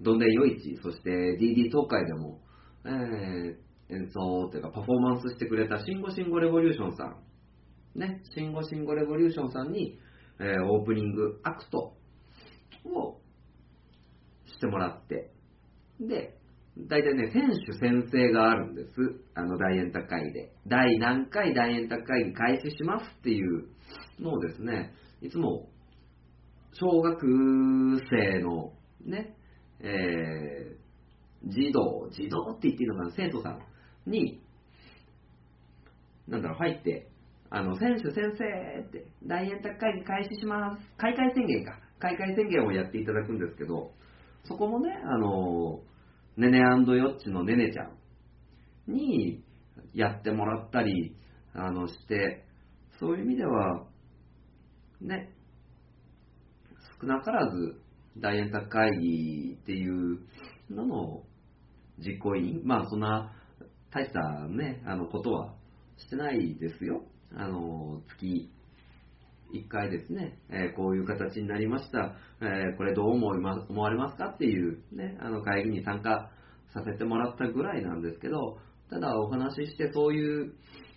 [0.00, 2.40] どんでんよいち、そして DD 東海でも、
[2.84, 9.98] えー、演奏というかパフォーマンスしてくれたシンゴシンゴレボリューションさん、ね、シンゴシンゴレボリューションさんに、
[10.40, 11.94] えー、オープニングアクト
[12.84, 13.20] を
[14.46, 15.30] してもらって、
[16.00, 16.38] で、
[16.86, 18.90] 大体ね、選手宣誓があるんです。
[19.34, 20.52] あの、大円卓会で。
[20.68, 23.68] 第何回大円卓会議開始しますっていう
[24.20, 25.68] のをですね、いつも、
[26.74, 27.26] 小学
[28.08, 28.72] 生の
[29.04, 29.34] ね、
[29.80, 34.40] えー、児童、児童って言っていいのかな、生徒さんに、
[36.26, 37.08] なんだろう、入って、
[37.50, 38.44] あの、選手宣誓
[38.88, 40.86] って、大円卓会議開始します。
[40.98, 41.78] 開会宣言か。
[41.98, 43.92] 開会宣言をやっていただくんですけど、
[44.44, 45.80] そこもね、あの
[46.38, 49.42] ねねヨッチのねねちゃんに
[49.92, 51.16] やってもらったり
[51.52, 52.44] あのして
[53.00, 53.84] そういう意味では
[55.00, 55.34] ね
[57.00, 57.80] 少なからず
[58.20, 60.18] 大円卓会議っていう
[60.70, 61.22] のの
[61.98, 63.32] 実行委員まあそんな
[63.90, 65.54] 大したねあのことは
[65.96, 67.02] してないですよ。
[67.34, 68.50] あの月
[69.54, 76.30] 1回ですね、えー、こういう形になりました、えー、これどう思い、ま、思われますかっていう、ね、あの会議に参加
[76.74, 78.58] させてもらったぐらいなんですけど、
[78.90, 80.52] ただお話ししてそういう、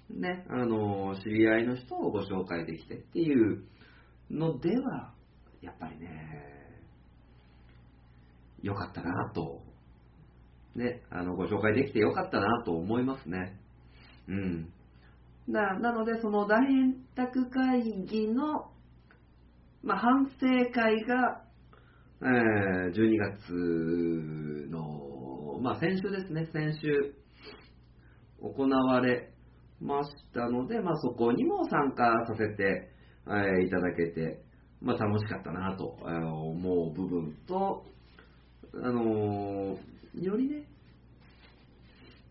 [0.10, 3.64] ね、あの、知り合いの人をご紹介できてっていう
[4.30, 5.14] のでは、
[5.62, 6.51] やっぱりね、
[8.62, 9.62] 良かったなと、
[10.76, 13.60] ね、あの、ご紹介できて良かったなと思いますね。
[14.28, 14.70] うん。
[15.48, 18.72] ななので、その大円卓会議の、
[19.84, 21.44] まあ、反省会が、
[22.22, 27.16] えー、12月の、まあ、先週ですね、先週、
[28.42, 29.34] 行われ
[29.80, 32.90] ましたので、まあ、そこにも参加させて、
[33.28, 34.44] えー、いただけて、
[34.82, 37.86] まあ、楽しかったなと思う部分と、
[38.74, 40.66] あのー、よりね、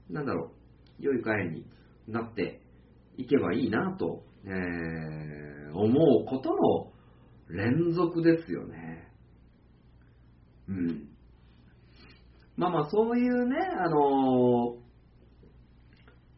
[0.08, 0.52] なんだろ
[0.98, 1.66] う、良い会に
[2.08, 2.60] なって
[3.16, 5.88] いけばいいなと、えー、思
[6.22, 6.92] うことの
[7.48, 9.08] 連続ですよね。
[10.68, 11.08] うん。
[12.56, 14.80] まあまあ、そういうね、あのー、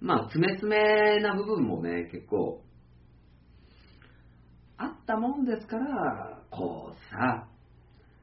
[0.01, 2.63] まあ、詰め詰めな部分もね、結構、
[4.77, 7.49] あったもんですから、こうさ、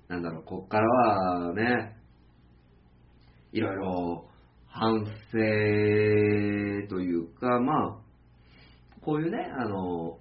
[0.10, 1.96] なんだろう、こっからはね、
[3.52, 4.28] いろいろ
[4.66, 5.38] 反省
[6.90, 7.98] というか、まあ、
[9.02, 10.18] こういうね、あの、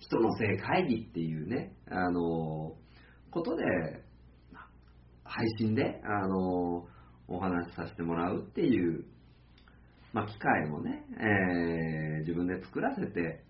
[0.00, 2.74] 人の性会議っていうね、あの、
[3.30, 3.64] ことで、
[5.24, 6.88] 配信で、あの、
[7.28, 9.04] お話しさせてもらうっていう、
[10.12, 13.44] まあ、機会もね、えー、自分で作らせて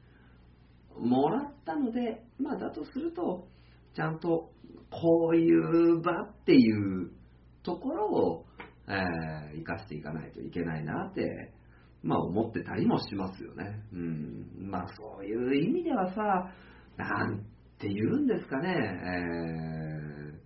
[0.99, 3.49] もらったので、まあ、だとすると、
[3.95, 4.52] ちゃんと
[4.93, 7.11] こういう場っていう
[7.63, 8.45] ところを、
[8.89, 11.53] えー、生かしていかないといけないなって、
[12.03, 13.81] まあ思ってたりもしますよね。
[13.93, 14.71] うん。
[14.71, 16.53] まあそういう意味ではさ、
[16.97, 17.39] なん
[17.79, 20.39] て言うんですかね、えー、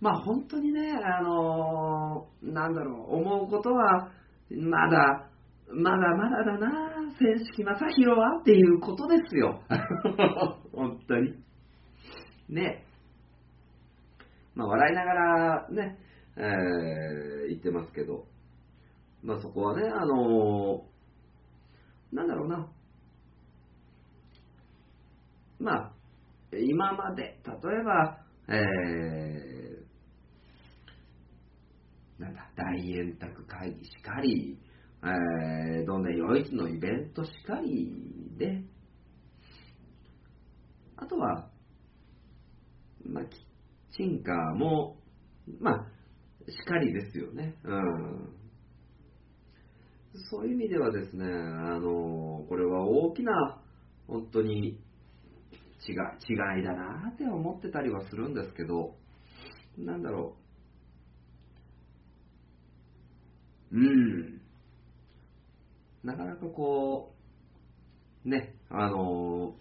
[0.00, 4.10] まあ本当にね、あのー、なんだろう、思うことは、
[4.50, 5.30] まだ、
[5.70, 9.62] まだまだだな、正式正宏はっていうことですよ。
[10.72, 11.47] 本当に。
[12.48, 12.84] ね。
[14.54, 15.98] まあ笑いながらね、
[16.36, 18.26] えー、言ってますけど、
[19.22, 22.68] まあそこはね、あのー、なんだろうな。
[25.60, 25.92] まあ、
[26.52, 34.58] 今まで、例えば、えー、なんだ、大円卓会議しかり、
[35.02, 38.62] えー、どんな夜市のイベントしかりで、
[40.96, 41.50] あとは、
[43.08, 43.40] まあ、キッ
[43.96, 44.96] チンカーも、
[45.60, 45.86] まあ、
[46.50, 47.54] しかりですよね。
[47.64, 48.34] うん。
[50.30, 53.60] そういう意味ではですね、あの、これは大きな、
[54.06, 54.68] 本当に
[55.86, 55.94] 違い、
[56.28, 58.94] 違いだなって思ってたりはするんですけど、
[59.76, 60.36] なんだろ
[63.72, 63.76] う。
[63.76, 64.40] うん。
[66.02, 67.14] なかなかこ
[68.24, 69.54] う、ね、あの、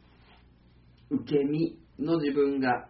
[1.10, 2.90] 受け身の自分が、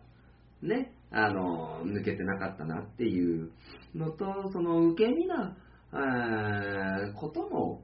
[0.62, 3.52] ね、あの、抜けてなかったなっていう
[3.96, 5.56] のと、その受け身な、
[5.94, 7.84] えことも、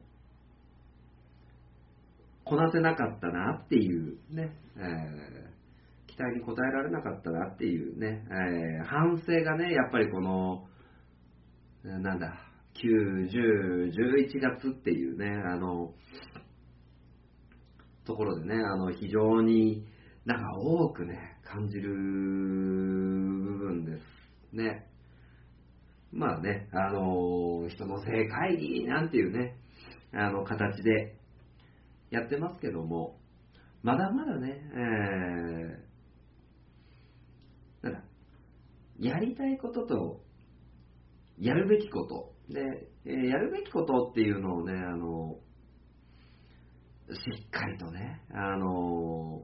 [2.43, 10.65] こなせなかったなっていうね、えー、期待に応えられなかったなっていうね、えー、反省がね、やっぱりこの、
[11.83, 12.33] なんだ、
[12.75, 15.93] 9、10、11月っていうね、あの、
[18.05, 19.85] ところでね、あの、非常に
[20.25, 21.97] なんか多くね、感じる部
[23.59, 24.01] 分です
[24.55, 24.87] ね。
[26.11, 29.55] まあね、あの人の正会議なんていうね、
[30.13, 31.15] あの、形で
[32.09, 33.19] やってますけども、
[33.83, 38.03] まだまだね、えー、なんだ、
[38.99, 40.21] やりたいことと、
[41.39, 42.61] やるべきこと、で、
[43.05, 45.37] えー、やるべきことっていうのをね、あの、
[47.09, 49.43] しっかりとね、あの、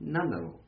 [0.00, 0.60] なんだろ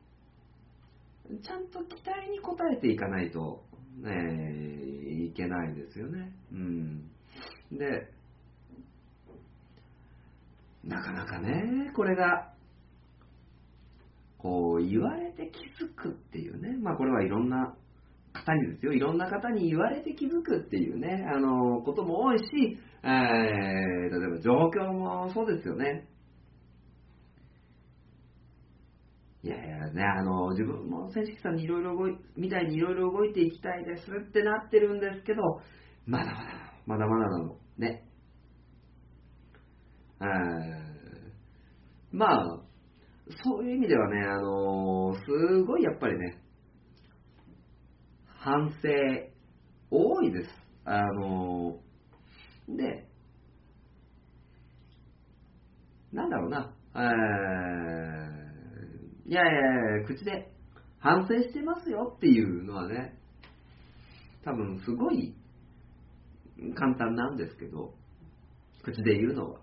[1.31, 3.65] う、ちゃんと期待に応えていかないと、
[4.03, 6.33] ね、いけないですよね。
[6.53, 7.11] うん。
[7.73, 8.13] で、
[10.85, 12.53] なかなかね、これが、
[14.39, 17.75] こう、言われて気づくっていうね、まあこれはいろんな
[18.33, 22.45] 方にですよ、いろんな方に言われて気づくっていうね、あの、ことも多いし、
[23.05, 26.09] えー、例えば状況もそうですよね。
[29.45, 35.43] いやいやね、あの、自分も選手さんにいろいろ動い、みたいにいろいろ動いていきたいですってなってるんですけど、
[36.07, 37.57] まだまだ、まだまだなの。
[37.79, 38.05] ね。
[42.13, 42.61] まあ、
[43.45, 46.43] そういう意味ではね、あのすごいやっぱりね、
[48.27, 48.89] 反省
[49.91, 50.51] 多いです。
[50.85, 51.79] あの
[52.69, 53.09] で、
[56.13, 58.22] なんだろうな、えー、
[59.27, 60.53] いやいやいや、口で
[60.99, 63.19] 反省してますよっていうのはね、
[64.45, 65.35] 多分すごい
[66.75, 67.95] 簡単なんですけど、
[68.83, 69.61] 口で言うのは。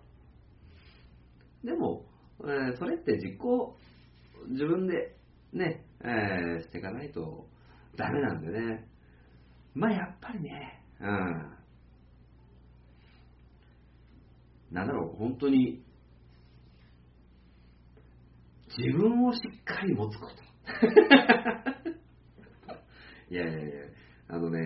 [1.64, 2.06] でも、
[2.42, 3.78] えー、それって実行、
[4.48, 5.16] 自分で
[5.52, 7.48] ね、えー、していかないと
[7.98, 8.88] ダメなんでね。
[9.74, 11.60] まあやっぱりね、うん。
[14.72, 15.84] なんだろう、本当に、
[18.80, 20.34] 自分をしっかり持つこと。
[23.30, 23.62] いやいやいや、
[24.30, 24.60] あのね、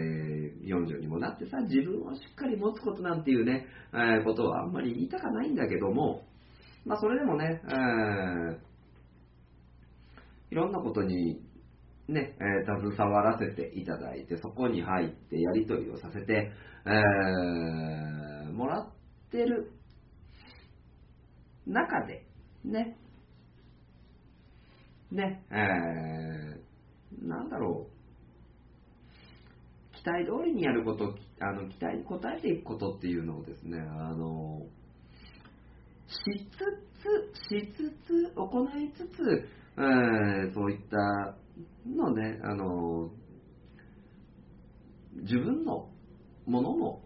[0.61, 6.27] 40にもなってさ、自分をしっかり持つことなんていうね、えー、ことはあんまり言いたかないんだけども、
[6.85, 8.59] まあそれでもね、えー、
[10.51, 11.41] いろんなことに
[12.07, 16.51] ね、えー、携わらせていただいて、そこに入ってやり取りをさせて、
[16.85, 18.91] えー、もらっ
[19.31, 19.71] てる
[21.65, 22.27] 中で、
[22.63, 22.95] ね、
[25.13, 27.91] ね、えー、なんだろう、
[29.95, 34.65] 期待通りにやること、あの期待に応えていくことっていうのをですね、あの、
[36.07, 36.17] し
[36.51, 36.57] つ
[36.99, 39.47] つ、しつつ、行いつつ、
[39.77, 41.37] えー、そういった
[41.87, 43.11] のね、あの、
[45.21, 45.91] 自分の
[46.47, 47.03] ものも、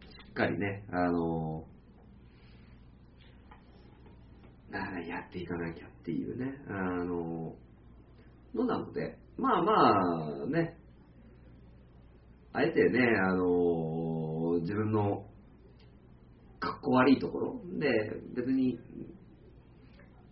[0.00, 1.66] しっかりね、あの、
[4.78, 6.72] やっていかなきゃっていうね、あ
[7.04, 7.54] の、
[8.54, 9.72] のなので、まあま
[10.44, 10.76] あね、
[12.52, 15.24] あえてね、あの、自分の
[16.58, 17.60] かっこ悪いところ。
[17.78, 17.88] で、
[18.34, 18.78] 別に、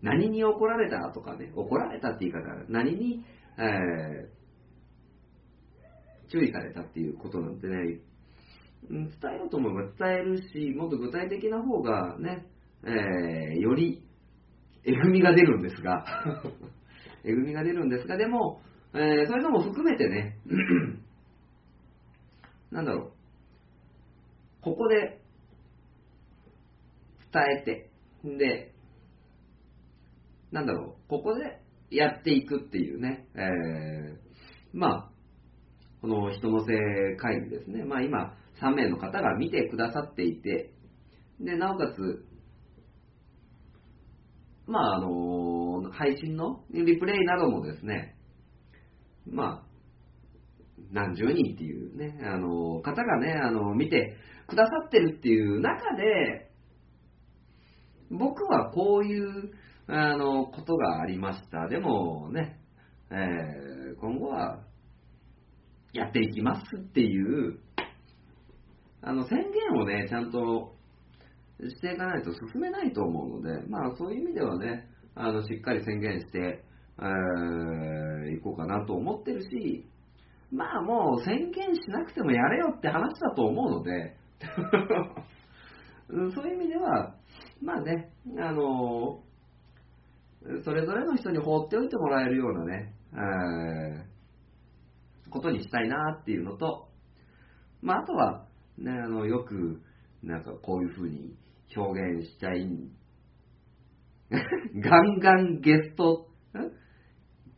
[0.02, 3.24] 何に怒られたとかね、怒られたって言い方、何に、
[3.56, 8.00] えー、注意されたっていうことなんてね、
[8.88, 12.46] 伝えようと思えば伝えるし、もっと具体的な方がね、
[12.84, 14.04] えー、より
[14.88, 16.04] えぐみが出るんですが、
[17.22, 18.62] えぐみが出るんですが、でも、
[18.94, 20.38] えー、そういうのも含めてね、
[22.70, 23.12] なんだろう、
[24.62, 25.20] ここで
[27.32, 27.90] 伝えて、
[28.24, 28.72] で、
[30.52, 31.60] なんだろう、ここで
[31.90, 34.16] やっていくっていうね、えー、
[34.72, 35.10] まあ、
[36.00, 36.72] この人のせ
[37.16, 40.72] 会議ですね、まあ今、3名の方が見てくださっていて、
[41.40, 42.24] で、なおかつ、
[44.68, 48.16] まあ、あの、配信のリプレイなどもですね、
[49.26, 49.68] まあ、
[50.92, 54.14] 何十人っていうね、あの、方がね、あの、見て
[54.46, 56.50] くださってるっていう中で、
[58.10, 59.52] 僕はこういう、
[59.86, 61.66] あの、ことがありました。
[61.68, 62.60] でもね、
[63.10, 64.60] えー、今後は
[65.94, 67.58] やっていきますっていう、
[69.00, 70.74] あの、宣言をね、ちゃんと
[71.66, 76.64] していかないと進めないと思うので、まあそういう意味ではね、あのしっかり宣言して、
[77.00, 79.84] えー、いこうかなと思ってるし、
[80.52, 84.16] まあもう宣言しなくてもやれよって話だと思うので、
[86.34, 87.14] そういう意味では、
[87.60, 89.22] まあね、あの
[90.64, 96.88] それぞれの人に放っておいてもらえるようなね、えー、ことにしたいなっていうのと、
[97.82, 98.46] まああとは、
[98.78, 99.82] ね、あのよく、
[100.22, 101.36] なんかこういうふうに
[101.76, 102.90] 表現しちゃいん。
[104.80, 106.28] ガンガンゲスト、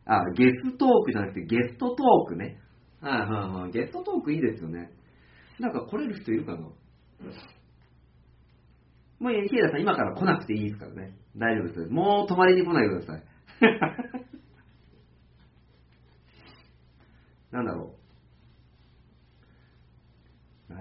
[0.05, 2.59] あ、ゲストークじゃなくてゲストトークね。
[3.01, 3.31] はいはい
[3.63, 3.71] はい。
[3.71, 4.91] ゲストトークいいですよね。
[5.59, 6.59] なんか来れる人いるかな？
[9.21, 11.15] もう、ヒエダさん今から来なくていいですからね。
[11.37, 11.81] 大丈夫です。
[11.91, 13.23] もう泊まりに来ないでください。
[17.53, 17.95] なんだろ
[20.71, 20.73] う。
[20.73, 20.79] えー、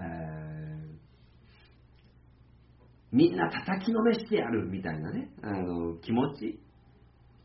[3.12, 6.60] みんな叩きのめしてやるみたいなね、あの、気持ち？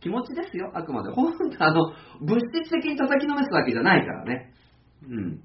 [0.02, 1.12] 気持ちですよ、あくまで。
[1.14, 4.54] 本当あの、物質的に叩きのめすわけじゃないからね。
[5.08, 5.42] うん。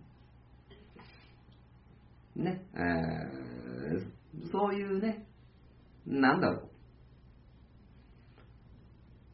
[2.37, 5.27] ね、えー、そういうね、
[6.07, 6.69] なんだろ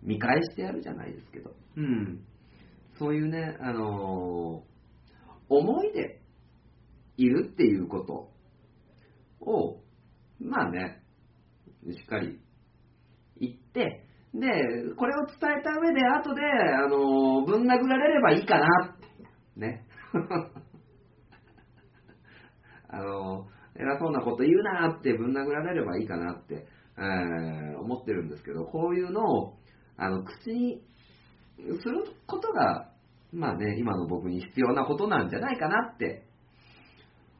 [0.03, 0.07] う。
[0.07, 1.51] 見返してやるじゃないですけど。
[1.77, 2.25] うん。
[2.99, 4.63] そういうね、あのー、
[5.49, 6.21] 思いで
[7.17, 8.31] いるっていうこと
[9.45, 9.81] を、
[10.41, 11.03] まあね、
[11.91, 12.41] しっかり
[13.41, 14.49] 言って、で、
[14.97, 18.97] これを伝えた上で、後で、あの、ぶん殴られればいいかな。
[19.57, 19.87] ね。
[22.89, 26.67] あの、偉そうなこと言うなってぶん殴られればいいかなって、
[26.99, 29.59] えー、思ってるんですけど、こういうのを、
[29.97, 30.83] あの、口に
[31.57, 32.91] することが、
[33.33, 36.27] まあね、今の僕に必要なことなんじゃないかなって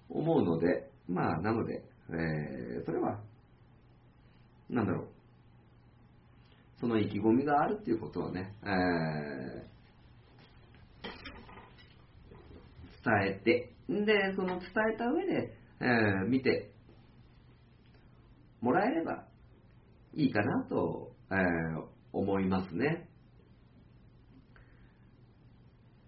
[0.09, 3.21] 思うので、まあ、なので、えー、それは、
[4.71, 5.09] なんだろう、
[6.81, 11.11] その意気込みがあるっていうことはね、えー、
[13.05, 16.71] 伝えて、で、その伝えた上で、えー、見て
[18.61, 19.25] もらえれば
[20.15, 23.09] いいかなと、えー、思いますね。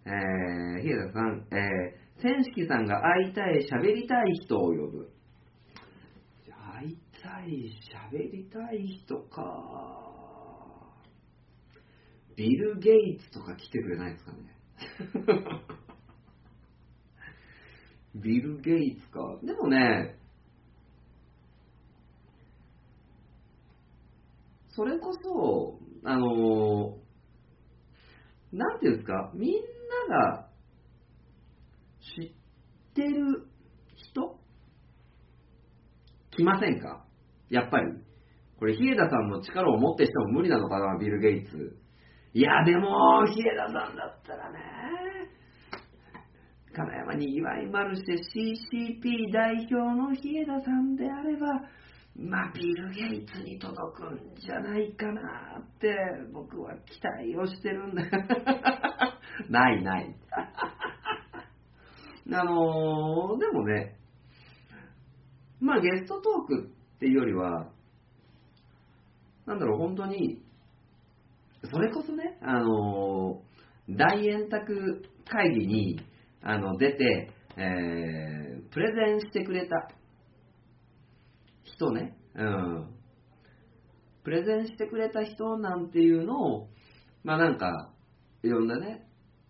[0.07, 5.18] えー、日枝さん、えー、千式さんが会いたい、喋りたい人を呼ぶ。
[7.23, 7.73] たい、
[8.13, 10.09] 喋りたい人か。
[12.37, 14.39] ビル・ゲイツとか来てくれないですかね。
[18.15, 19.39] ビル・ゲイツか。
[19.43, 20.17] でもね、
[24.69, 26.99] それこそ、あの
[28.53, 29.55] なんていうんですか、みん
[30.09, 30.49] なが
[32.17, 32.33] 知っ
[32.95, 33.49] てる
[33.97, 34.39] 人？
[36.31, 37.08] 来ませんか？
[37.51, 37.93] やっぱり。
[38.59, 41.77] これ、日枝さんの力を持ってしても無理なのかな、ビル・ゲイツ。
[42.35, 44.59] いや、でも、日枝さんだったらね、
[46.75, 51.47] 金山に祝いマルシェ CCP 代表の日枝さんであれば、
[52.17, 55.95] まあ、ビル・ゲイツに届くんじゃないかなって
[56.33, 58.03] 僕は期待をしてるんだ。
[59.49, 60.15] ないない。
[62.31, 63.97] あのー、でもね、
[65.61, 67.71] まあゲストトークっていうよりは、
[69.47, 70.43] なんだろう、本当に、
[71.71, 73.41] それこそね、あの、
[73.89, 76.01] 大円卓会議に
[76.43, 79.89] あの出て、えー、プレゼンしてくれた
[81.63, 82.91] 人ね、うん、
[84.25, 86.69] プレゼンしてくれた人なんていうのを、
[87.23, 87.93] まあなんか、
[88.43, 89.07] いろんなね、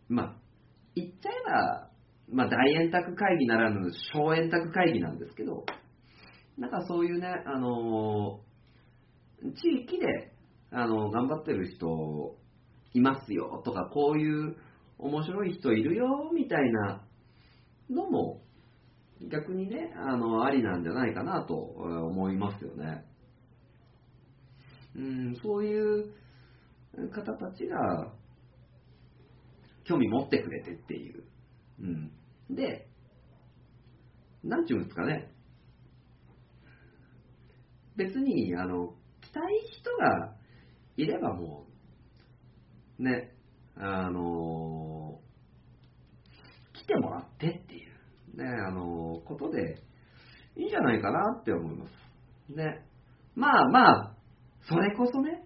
[0.09, 0.37] まあ、
[0.95, 1.91] 言っちゃえば、
[2.31, 5.65] まあ大円卓会議ならぬ小円卓会議なんですけど、
[6.59, 10.33] なんかそういうね、あのー、地域で、
[10.71, 12.37] あのー、頑張ってる人
[12.95, 14.57] いますよとか、こういう
[14.99, 17.05] 面白い人いるよみたいな
[17.89, 18.43] のも
[19.31, 23.05] 逆にね、あの、ありなんじゃないかなと思いますよね。
[24.97, 26.13] うん、そういう
[27.13, 28.13] 方たちが
[29.85, 31.25] 興味持ってくれてっていう。
[31.81, 32.13] うん。
[32.55, 32.89] で、
[34.45, 35.33] なんちゅうんですかね。
[37.99, 39.43] 別に、あの、来たい
[39.73, 40.37] 人が
[40.97, 41.67] いればも
[42.99, 43.35] う、ね、
[43.77, 45.21] あの、
[46.73, 47.89] 来てもらってっていう。
[48.37, 49.83] ね、あの、ことで
[50.57, 51.91] いいんじゃないかなって思います。
[52.55, 52.85] ね。
[53.35, 54.17] まあまあ、
[54.69, 55.45] それこそね、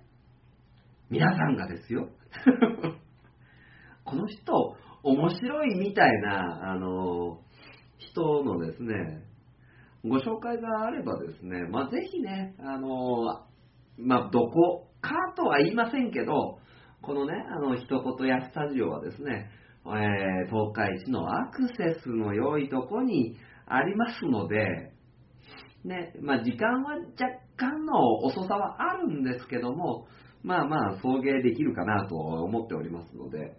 [1.08, 2.10] 皆さんがですよ。
[4.04, 7.40] この人、面白いみたいな、あの、
[7.96, 9.24] 人のですね、
[10.04, 13.46] ご紹介があればですね、まあ、ぜひね、あの、
[13.98, 16.58] まあ、どこかとは言いませんけど、
[17.02, 19.50] このね、あの、一言やスタジオはですね、
[19.86, 23.36] えー、東海市のアクセスの良いとこに
[23.66, 24.92] ありますので、
[25.84, 30.06] ね、まあ、時間は若干の遅さはあるんですけども、
[30.42, 33.52] まあまあ、送迎できるかなと思っておりますので、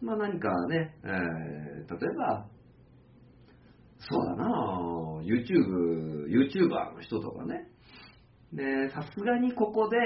[0.00, 2.46] まあ何かね、えー、例えば、
[4.08, 4.44] そうだな
[5.22, 7.68] YouTube、YouTuber の人とかね、
[8.52, 9.96] で、さすがにここで、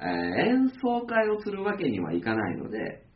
[0.00, 0.06] えー、
[0.48, 3.06] 演奏会をするわけにはいかないので、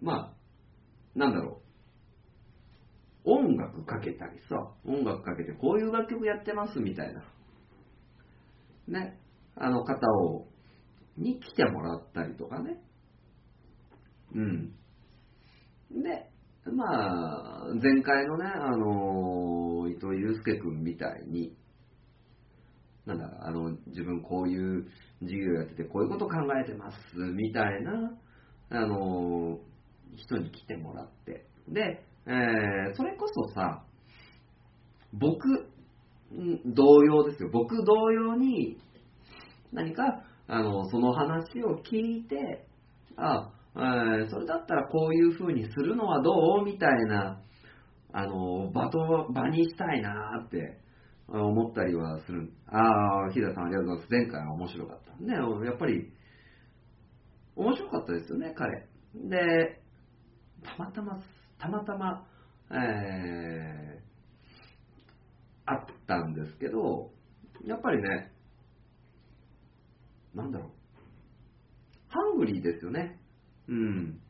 [0.00, 1.70] まあ、なんだろう。
[3.22, 7.22] 音楽かけたりさ、音楽かけてこういう楽曲やってますみたいな。
[8.88, 9.20] ね。
[9.56, 10.48] あの方を、
[11.18, 12.80] に来てもらったりとかね。
[14.34, 14.72] うん。
[16.02, 16.29] で、
[16.66, 21.56] まあ、前回のね、あの、伊藤祐介君みたいに、
[23.06, 24.86] なんだ、あの、自分こういう
[25.20, 28.12] 授業やってて、こういうこと考えてます、みたいな、
[28.70, 29.58] あの、
[30.16, 31.46] 人に来てもらって。
[31.68, 33.84] で、えー、それこそさ、
[35.12, 35.66] 僕、
[36.66, 37.48] 同様ですよ。
[37.50, 38.78] 僕同様に、
[39.72, 42.66] 何か、あの、その話を聞いて、
[43.16, 46.64] あ、それだったらこういう風にするのはどう？
[46.64, 47.40] みたいな、
[48.12, 50.80] あの、場と、場にしたいなって
[51.28, 52.52] 思ったりはする。
[52.66, 54.10] ああ、日田さんありがとうございます。
[54.10, 55.12] 前回は面白かった。
[55.24, 55.34] ね、
[55.66, 56.12] やっぱり、
[57.54, 58.88] 面白かったですよね、彼。
[59.14, 59.80] で、
[60.64, 61.20] たまたま、
[61.58, 62.26] たまたま、
[62.72, 67.12] えー、あったんですけど、
[67.64, 68.32] やっぱりね、
[70.34, 70.70] なんだろう、
[72.08, 73.19] ハングリーですよね。
[73.70, 74.20] うん。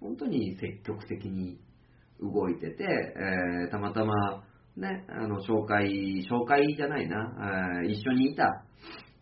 [0.00, 1.58] 本当に積極的に
[2.20, 4.14] 動いてて、えー、たまたま、
[4.76, 7.18] ね、あの、紹介、紹介じゃないな、
[7.78, 8.64] あ一緒にいた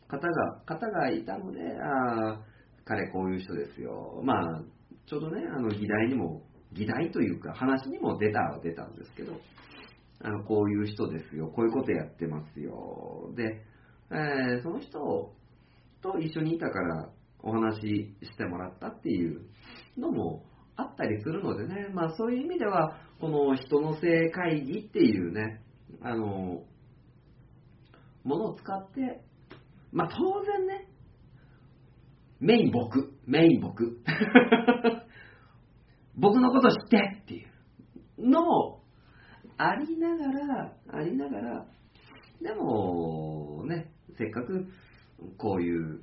[0.09, 2.41] 方が、方がいたので、あ
[2.85, 4.21] 彼こういう人ですよ。
[4.25, 4.63] まあ、
[5.07, 9.33] ちょうどね、あの、議題にも、議題というか話にも出たは出たんですけど、
[10.23, 13.33] あの、こういう人ですよ、こういうことやってますよ。
[13.35, 13.65] で、
[14.13, 15.33] えー、その人
[16.03, 17.09] と一緒にいたから
[17.43, 19.43] お話ししてもらったっていう
[19.99, 20.45] のも
[20.77, 25.63] あったりするのでね、まあそういう意味では、この人の性会議っていうね、
[26.03, 26.65] あの、
[28.25, 29.23] ものを使って、
[29.93, 30.89] まあ当然ね、
[32.41, 34.01] メイン僕、メイン僕。
[36.17, 37.45] 僕のこと知ってってい
[38.19, 38.83] うのも
[39.57, 41.67] ありながら、ありながら、
[42.41, 44.69] でもね、せっかく
[45.37, 46.01] こういう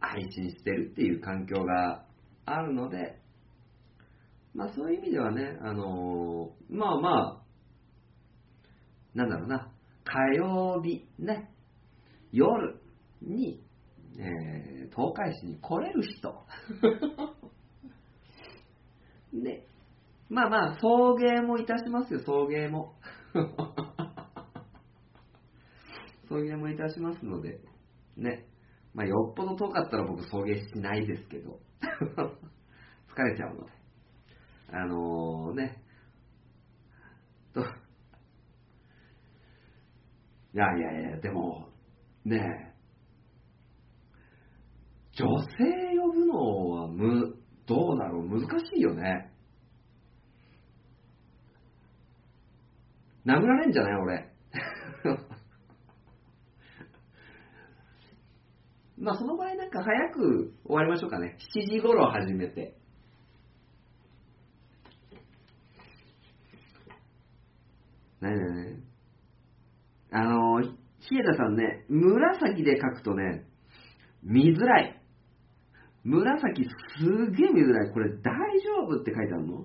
[0.00, 2.06] 配信してるっていう環境が
[2.46, 3.20] あるので、
[4.54, 7.40] まあそういう意味ではね、あのー、まあまあ、
[9.14, 9.70] なんだろうな、
[10.04, 11.50] 火曜日ね、
[12.32, 12.80] 夜
[13.22, 13.62] に、
[14.18, 16.44] えー、東海市に来れる人。
[19.32, 19.66] で、
[20.28, 22.94] まあまあ、送迎もいたしますよ、送迎も。
[26.28, 27.60] 送迎もいたしますので、
[28.16, 28.46] ね。
[28.94, 31.60] まあ、よっぽど遠かったら僕送迎しないですけど。
[33.14, 33.72] 疲れちゃうので。
[34.72, 35.82] あのー、ね。
[37.52, 37.64] と、い
[40.54, 41.68] やいやいや、でも、
[42.24, 42.74] ね
[45.12, 47.36] 女性呼ぶのはむ、
[47.66, 49.32] どうだろう、難しいよね。
[53.26, 54.32] 殴られんじゃない俺。
[59.00, 61.38] まあその場合なんか早く終わりましょうかね。
[61.56, 62.76] 7時頃始めて。
[68.20, 68.78] ねえね
[70.12, 70.16] え。
[70.16, 73.46] あの、日枝さんね、紫で書くとね、
[74.22, 75.00] 見づらい。
[76.04, 76.70] 紫す
[77.32, 77.92] げえ見づらい。
[77.92, 79.64] これ大丈夫って書いてあるの？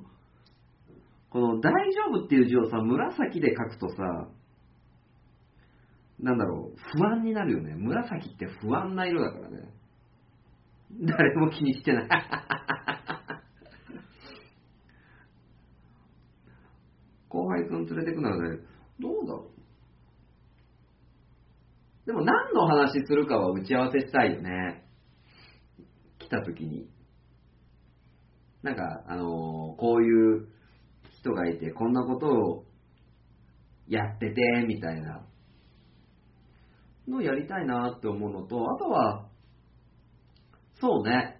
[1.29, 4.29] この大丈夫っていう字をさ、紫で書くとさ、
[6.19, 7.75] なんだろう、不安になるよね。
[7.75, 9.73] 紫って不安な色だからね。
[11.01, 12.09] 誰も気にしてない。
[17.27, 18.59] 後輩くん連れてくならね、
[18.99, 19.55] どうだろう。
[22.05, 24.85] でも何の話するかは打ち合わせしたいよね。
[26.19, 26.87] 来た時に。
[28.61, 29.25] なんか、あのー、
[29.77, 30.47] こういう
[31.19, 32.65] 人がいて、こんなことを
[33.87, 35.25] やってて、みたいな
[37.07, 39.27] のやりたいなって思うのと、あとは、
[40.79, 41.39] そうね、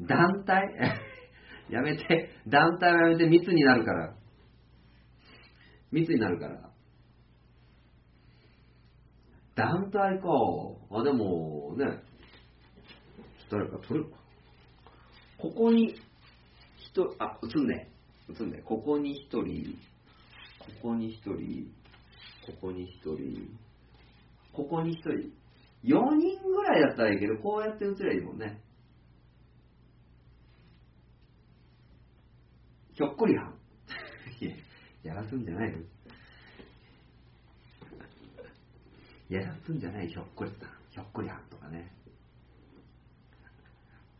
[0.00, 1.00] 団体？
[1.68, 4.16] やめて、団体はやめて密になるから。
[5.92, 6.70] 密になるから。
[9.54, 10.28] 団体か。
[10.90, 12.02] あ、でもね、
[13.50, 14.10] 誰か取る？
[14.10, 14.16] か。
[15.38, 15.94] ここに、
[16.76, 17.90] 人、あ、映んね。
[18.28, 18.62] 映んね。
[18.64, 19.76] ここに一人、
[20.58, 21.72] ここに一人、
[22.46, 23.48] ここに一人、
[24.52, 25.32] ここに一人。
[25.84, 28.60] 4人ぐらいだったらいいけど、こうやって映ればいいもんね。
[32.92, 33.54] ひょっこりはん。
[35.02, 35.78] やらすんじゃないの
[39.30, 40.68] やらすんじゃないひょっこりさん。
[40.90, 41.90] ひょっこりはんとかね。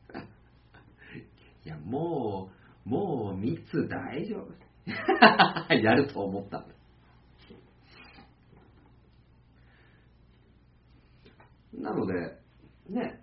[1.66, 2.50] いや、も
[2.86, 4.70] う、もう密大丈夫。
[5.74, 6.74] やると思ったんだ。
[11.80, 12.14] なので、
[12.88, 13.20] ね。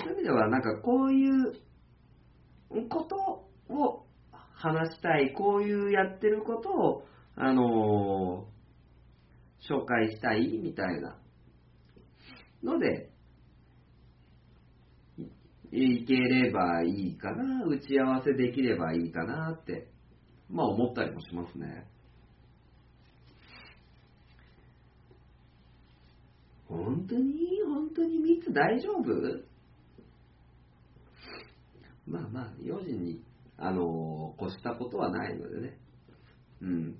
[0.00, 4.06] そういう意味では、なんかこういうことを
[4.52, 7.04] 話したい、こういうやってることを、
[7.36, 11.18] あのー、紹介したいみたいな
[12.62, 13.10] ので、
[15.72, 19.88] いければいいかな、打ち合わせできればいいかなって、
[20.48, 21.86] まあ思ったりもしますね。
[26.76, 29.44] 本当に本当に密大丈夫？
[32.06, 33.22] まあまあ、用心に、
[33.56, 35.78] あのー、越したことはないのでね。
[36.60, 36.98] うん。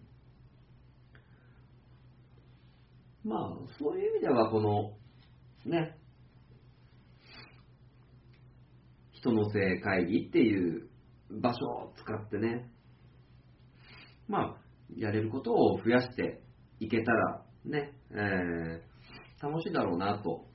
[3.24, 4.92] まあ、そういう意味では、この、
[5.70, 5.98] ね、
[9.12, 10.88] 人の性会議っていう
[11.30, 12.70] 場所を使ってね、
[14.28, 14.56] まあ、
[14.96, 16.42] やれることを増やして
[16.80, 18.93] いけたら、ね、えー、
[19.42, 20.46] 楽しいだろうなと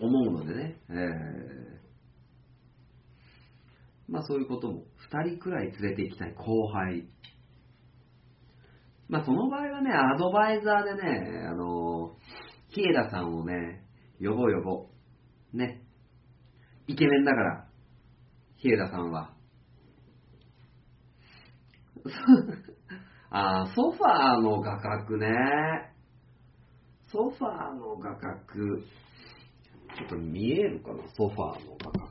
[0.00, 1.78] 思うのでね、えー
[4.08, 7.06] まあそういうことも、2人くらい連れて行きたい後輩。
[9.08, 12.16] まあその場合はね、アドバイザーでね、あの、
[12.68, 13.84] 日枝さんをね、
[14.18, 14.88] 呼ぼう呼ぼ
[15.52, 15.56] う。
[15.56, 15.82] ね。
[16.86, 17.66] イケメンだから、
[18.56, 19.34] 日枝さんは。
[23.30, 25.28] あソファーの画角ね。
[27.10, 28.82] ソファーの画角。
[29.96, 32.08] ちょっと見えるかなソファーの画角。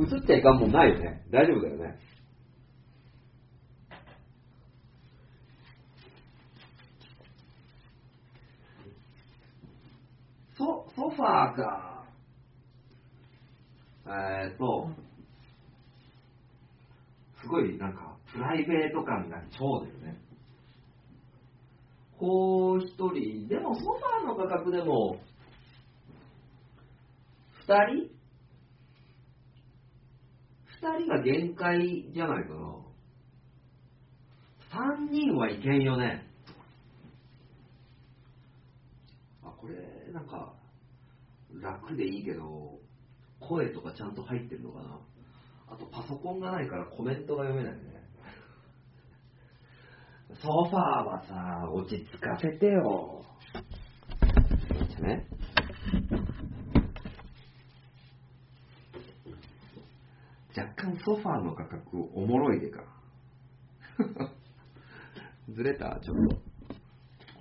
[0.00, 1.24] 映っちゃいかんもんないよね。
[1.30, 2.00] 大丈夫だよね。
[10.58, 12.04] ソ、ソファーか。
[14.06, 14.90] えーっと、
[17.42, 20.18] すごいなんか、プライベート感が超だよね。
[22.18, 25.18] こう一人、でもソファーの価格でも、
[27.62, 28.10] 二人？
[30.82, 32.76] 二人が限界じゃないかな。
[34.70, 36.26] 三人はいけんよね。
[39.42, 40.54] あ、これ、なんか、
[41.60, 42.78] 楽でいいけど、
[43.40, 44.98] 声とかちゃんと入ってるのかな。
[45.72, 47.80] あとパソコンがないからコメントが読めないね。
[50.42, 53.24] ソファーはさ、落ち着かせてよ。
[55.00, 55.26] ね。
[60.56, 62.84] 若干ソファーの価格おもろいでか。
[65.48, 65.98] ずれた？
[66.00, 66.36] ちょっと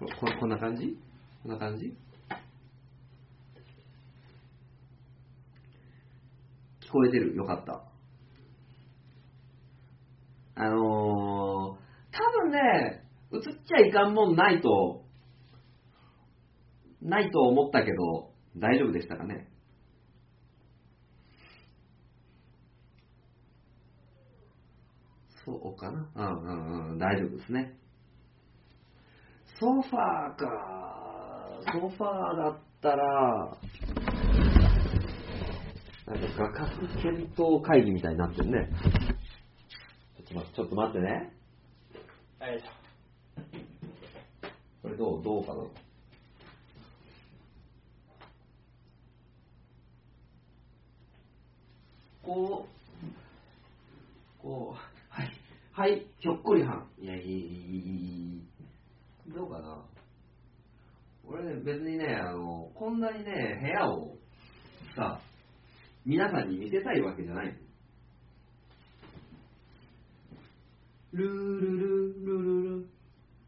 [0.06, 0.28] ここ。
[0.40, 0.98] こんな感じ？
[1.44, 1.98] こんな感じ？
[6.80, 7.36] 聞こえてる？
[7.36, 7.91] よかった。
[10.64, 11.78] あのー、多
[12.44, 13.04] 分ね、
[13.34, 15.06] 映っちゃいかんもんないと、
[17.02, 19.48] ないと思ったけど、大丈夫でしたかね？
[25.44, 26.12] そうかな？
[26.16, 27.76] うんうんうん、大丈夫ですね。
[29.60, 30.46] ソファーか。
[31.74, 33.58] ソファーだったら、
[36.06, 38.70] なんか画角検討会議みたいになってるね。
[40.32, 41.34] ちょっと待って、ちょっと待ってね。
[42.40, 42.68] よいしょ。
[44.82, 45.62] これどう、どうかな？
[52.24, 54.78] こう、こう、
[55.10, 55.32] はい、
[55.74, 56.88] はい、ひょっこりはん。
[57.02, 57.32] いや、いい、いい、
[59.28, 59.34] いい。
[59.36, 59.84] どうかな？
[61.28, 64.16] 俺ね、別にね、あの、こんなにね、部屋を
[64.96, 65.20] さ、
[66.06, 67.54] 皆さんに見せたいわけじゃない。
[71.14, 72.88] ルールル、ルルル。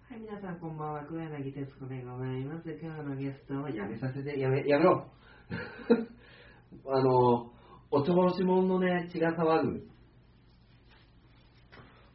[0.10, 2.70] はい、皆さんこんばんは、黒柳徹子でございます。
[2.70, 5.08] 今日のゲストをやめさせて、やめ、やめろ
[6.88, 7.54] あの、
[7.90, 9.88] おちょぼろしもんのね、血が騒ぐ。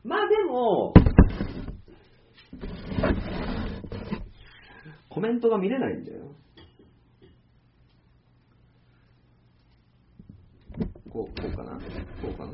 [0.05, 0.92] まあでも、
[5.09, 6.34] コメントが見れないんだよ。
[11.11, 11.78] こう、こうかな？
[12.20, 12.53] こうかな？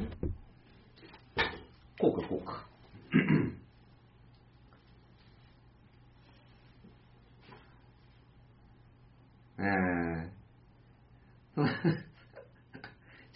[1.99, 2.74] こうか、こうか。
[9.59, 11.65] えー、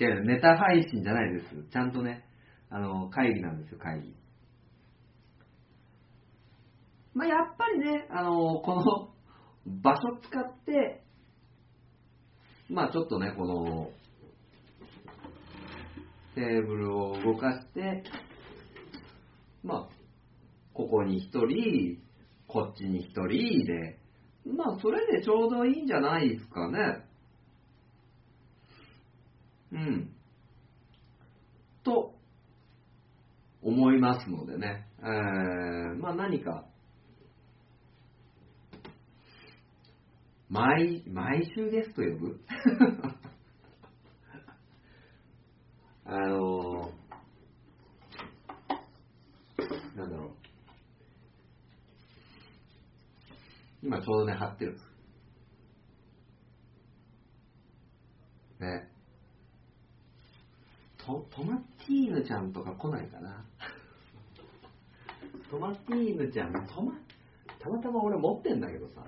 [0.05, 1.65] 違う、ネタ配信じゃないです。
[1.71, 2.25] ちゃんとね、
[2.71, 4.17] あの、会議なんですよ、会議。
[7.15, 9.15] まあ、やっぱりね、あの、この
[9.83, 11.03] 場所使って、
[12.69, 13.91] まあ、ちょっとね、この、
[16.35, 18.05] テーブルを動かして、
[19.69, 19.89] まあ、
[20.73, 21.99] ここに一人、
[22.47, 23.99] こっちに一人で、
[24.47, 27.05] まあ、それでちょうどいいんじゃないですかね。
[29.73, 30.11] うん。
[31.85, 32.15] と、
[33.63, 34.87] 思いますのでね。
[35.01, 36.65] えー、まあ何か、
[40.49, 42.41] 毎、毎週ゲスト呼ぶ？
[46.11, 46.98] あのー、
[49.99, 50.31] なんだろう。
[53.83, 54.85] 今ちょうどね、貼ってるんです。
[58.61, 58.89] ね。
[60.99, 63.45] トトマティーヌちゃんとか来ないかな。
[65.51, 66.93] トマティーヌちゃん、トマ、
[67.59, 69.05] たまたま俺持ってんだけどさ。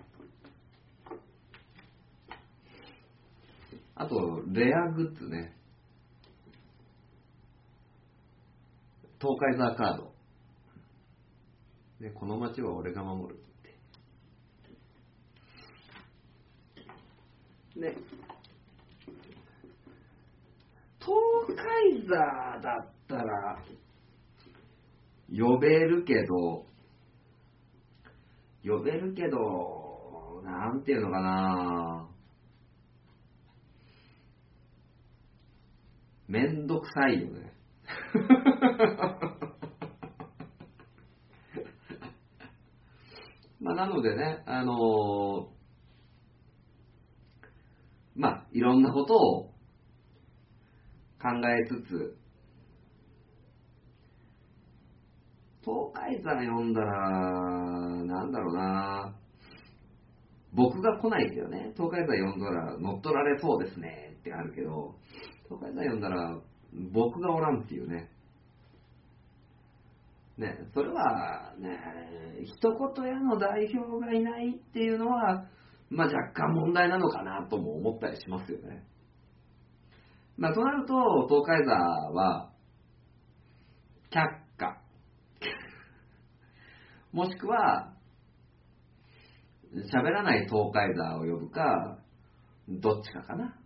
[3.95, 5.55] あと、レアグッズね。
[9.21, 10.10] 東海ザーカード。
[12.01, 13.39] ね、この街は俺が守るっ
[17.75, 17.79] て。
[17.79, 17.95] ね。
[20.99, 21.15] 東
[21.49, 22.15] 海座
[22.61, 23.63] だったら、
[25.29, 26.65] 呼べるけど、
[28.65, 32.09] 呼べるけど、なんていうのかな
[36.29, 37.53] めんどくさいよね。
[43.61, 45.61] まあ、なのでね、あのー
[48.17, 49.51] まあ、いろんなことを
[51.21, 52.17] 考えつつ、
[55.63, 56.91] 東海座読んだら、
[58.05, 59.15] なんだろうな。
[60.53, 64.17] 僕が来ないけどね、東海座読んだら乗っ取られそうですね。
[64.21, 64.97] ってあるけど、
[65.49, 66.39] 東海座読んだら
[66.93, 68.11] 僕がおらんっていうね。
[70.41, 71.79] ね、それはね、
[72.45, 75.47] 一言屋の代表がいないっていうのは、
[75.91, 78.83] まあ若干問題なのかなとも思ったりしますよね。
[80.39, 80.95] まあとなると、
[81.29, 82.51] 東海座は、
[84.11, 84.19] 却
[84.57, 84.81] 下。
[87.13, 87.93] もしくは、
[89.93, 91.99] 喋らない東海座を呼ぶか、
[92.67, 93.59] どっちかかな。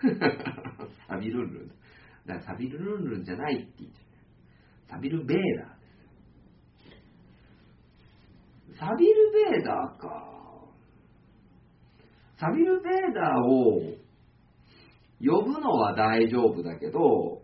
[1.08, 1.68] サビルンルン。
[2.24, 4.07] だからサビルルンルンじゃないって言っちゃう。
[4.90, 5.86] サビルベーダーで
[8.74, 8.78] す。
[8.78, 10.28] サビルベーダーか。
[12.40, 13.98] サビルベーダーを
[15.20, 17.42] 呼ぶのは大丈夫だけど、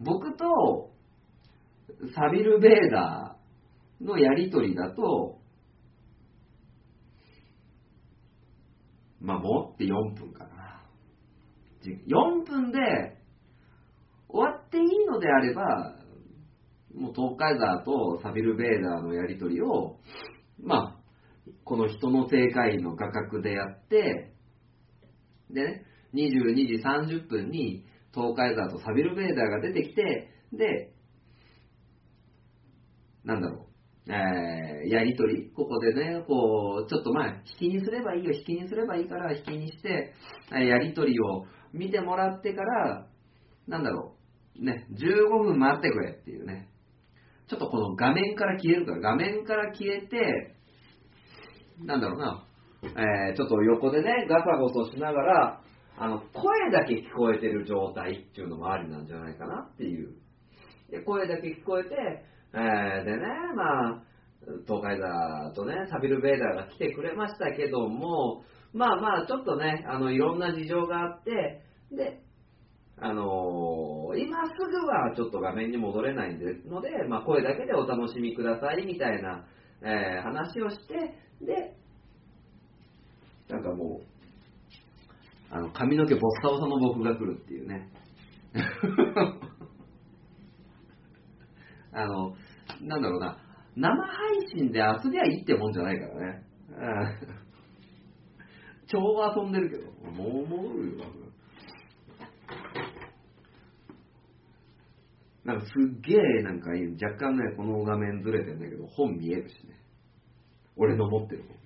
[0.00, 0.90] 僕と
[2.14, 5.38] サビルベーダーのやりとりだと、
[9.20, 10.82] まあ、もって4分かな。
[11.84, 13.17] 4分で
[14.28, 15.96] 終わっていいのであれば、
[16.94, 19.98] もう東海座とサビル・ベーダーのやりとりを、
[20.62, 20.98] まあ、
[21.64, 24.32] この人の正解の画角でやって、
[25.50, 30.92] でね、22時30分に東海座とサビル・ベーダーが出てきて、で、
[33.24, 33.66] なんだろ
[34.06, 37.26] う、えー、やりとり、ここでね、こう、ちょっとまあ、
[37.60, 40.14] 引きにすればいいよ、引きにすればいいから、引きにして、
[40.50, 43.06] やりとりを見てもらってから、
[43.66, 44.17] なんだろう、
[44.58, 46.68] ね、15分待ってくれっていうね。
[47.48, 50.56] ちょっとこの画面から消えるから、画面から消えて、
[51.84, 52.44] なんだろうな、
[52.82, 55.60] えーちょっと横でね、ガサゴソしながら、
[55.96, 60.14] あの、声だけ聞こえてる状態っていうのもありなんじゃないかなっていう。
[60.90, 61.96] で、声だけ聞こえて、
[62.54, 64.02] えーでね、まあ、
[64.66, 72.22] 東海座とね、サビル・ベーダーが来てくれましたけども、まあまあ、ちょっとね、あの、いろんな事情があって、で、
[73.00, 79.46] あのー今すぐはちょっと画面に戻れないんでので、まあ、声だけでお楽しみくださいみたいな、
[79.82, 80.94] えー話をして、
[81.44, 81.76] で、
[83.48, 84.06] なんかもう、
[85.50, 87.88] あの髪の毛ボッサボサの僕が来るっていうね。
[91.92, 92.34] あの、
[92.80, 93.38] なんだろうな、
[93.76, 96.42] 生配信で遊びゃいいってもんじゃないからね。
[96.70, 97.38] うん
[98.90, 98.98] 超
[99.36, 101.28] 遊んでるけど、もう戻るよ、多分。
[105.44, 109.78] なんかすっげえなんか若干ね、この画面ずれてんだけど、本見えるしね。
[110.76, 111.58] 俺の持ってる本。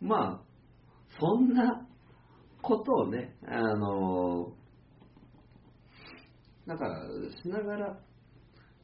[0.00, 0.42] まあ、
[1.18, 1.86] そんな
[2.62, 4.52] ことをね、あの
[6.66, 6.86] だか、
[7.42, 7.98] しながら、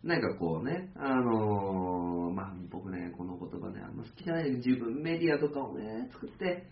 [0.03, 6.67] なんかこうね、あのまあ僕ね、この言葉ね、あんま好きじゃない自分メディアとかをね、作って、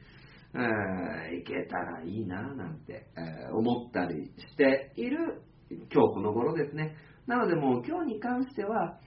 [0.55, 6.95] いけたらいいななんて、えー思ったりしている今日この頃ですね。
[7.27, 8.99] なのでもう今日に関しては、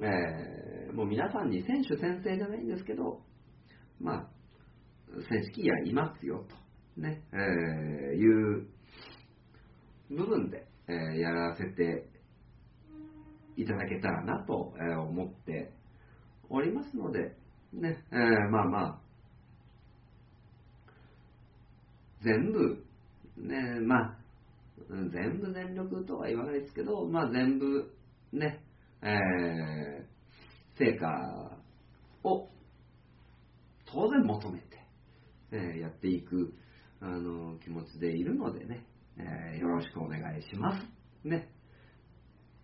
[0.00, 3.22] えーもう皆さんに選手先生じゃないんですけど、
[4.00, 4.28] まあ、
[5.30, 6.44] 選手キーヤいますよ
[6.96, 7.38] と、ね、えー
[8.16, 8.66] いう
[10.10, 12.08] 部分で、えーやらせて
[13.56, 14.74] いただけたらなと、
[15.08, 15.72] 思って
[16.48, 17.36] おりますので、
[17.72, 18.99] ね、えーまあまあ、
[22.22, 22.84] 全部、
[23.36, 24.16] ね、まあ、
[24.88, 27.92] 全部全力とは言わないですけど、まあ全部、
[28.32, 28.60] ね、
[29.02, 30.10] えー
[30.78, 31.06] 成果
[32.24, 32.48] を
[33.84, 34.64] 当然求めて、
[35.52, 36.54] えやっていく
[37.02, 38.86] あの気持ちでいるのでね、
[39.18, 41.28] えーよろしくお願いします。
[41.28, 41.50] ね。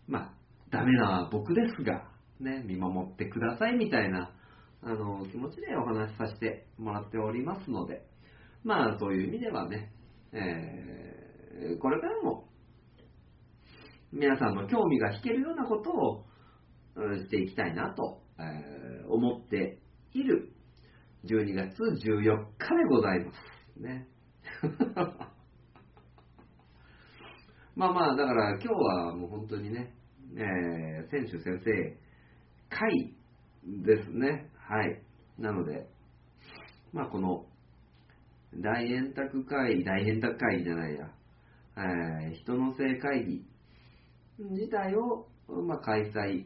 [0.08, 0.34] まあ、
[0.70, 2.08] ダメな僕ですが、
[2.40, 4.30] ね、見守ってくださいみたいな
[4.82, 8.06] あの気持ちでお話しさせてもらっておりますので、
[8.66, 9.92] まあ、そういう意味ではね、
[10.32, 12.50] えーこれからも
[14.12, 16.26] 皆さんの興味が引けるようなことを
[17.16, 19.78] していきたいなと、えー思って
[20.12, 20.52] いる
[21.24, 23.80] 12月14日でございます。
[23.80, 24.08] ね。
[27.76, 29.94] まあまあ、だから今日はもう本当にね、
[30.34, 31.96] えー、選手先生
[32.68, 33.14] 会
[33.84, 34.50] ですね。
[34.58, 35.02] はい。
[35.38, 35.88] なので、
[36.92, 37.46] まあこの
[38.60, 41.10] 大円卓会議、大円卓会議じゃないや、
[41.76, 43.44] えー、人の性会議
[44.38, 46.44] 自体を、まあ、開催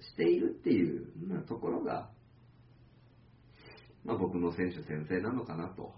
[0.00, 2.10] しているっていう、まあ、ところが、
[4.04, 5.92] まあ、僕の選手先生なのかなと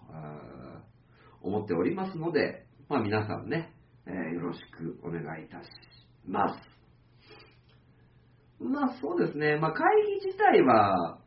[1.43, 3.73] 思っておりますので、まあ、皆さんね、
[4.07, 5.69] えー、よろしくお願いいたし
[6.27, 6.71] ます。
[8.61, 9.87] まあそうですね、まあ会
[10.21, 11.20] 議自体は、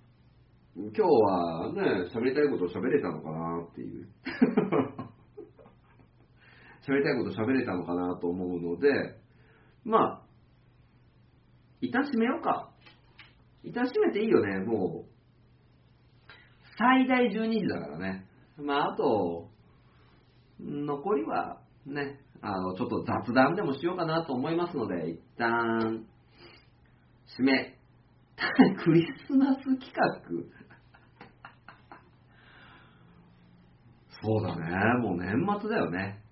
[0.76, 4.08] 今日はね、喋りたいこと喋れたのかなっていう。
[6.82, 9.20] 喋りたいこと喋れたのかなと思うので、
[9.86, 10.24] まあ、
[11.80, 12.72] いたしめようか。
[13.64, 15.12] いたしめていいよね、もう。
[16.78, 18.26] 最大12時だからね。
[18.58, 19.52] まあ、あと、
[20.60, 26.08] 残りはね、あの、ちょっと雑談でもしようかなと思いますので、一旦、
[27.38, 27.78] 締め。
[28.84, 30.12] クリスマス企画。
[34.24, 36.24] そうだね、もう年末だよね。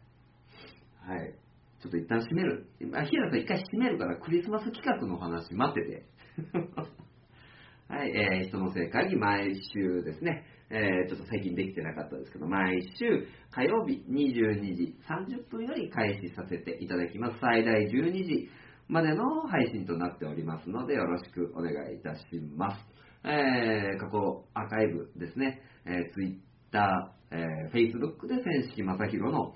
[1.05, 1.33] はい。
[1.81, 2.67] ちょっと一旦閉める。
[2.93, 6.05] あ、平田さん一回閉めるからクリスマス企画の話待ってて。
[7.89, 17.39] はい、えー、人の正解に毎週ですね、えー、ちょっと最近できてなかったですけど、毎週火曜日22時30分より開始させていただきます。
[17.41, 18.49] 最大12時
[18.87, 22.23] までの配信となっておりますので、よろしくお願いいたし
[22.55, 22.85] ます。
[23.25, 29.55] えー、過去アーカイブですね、えー、Twitter、えー、Facebook で千式正宏の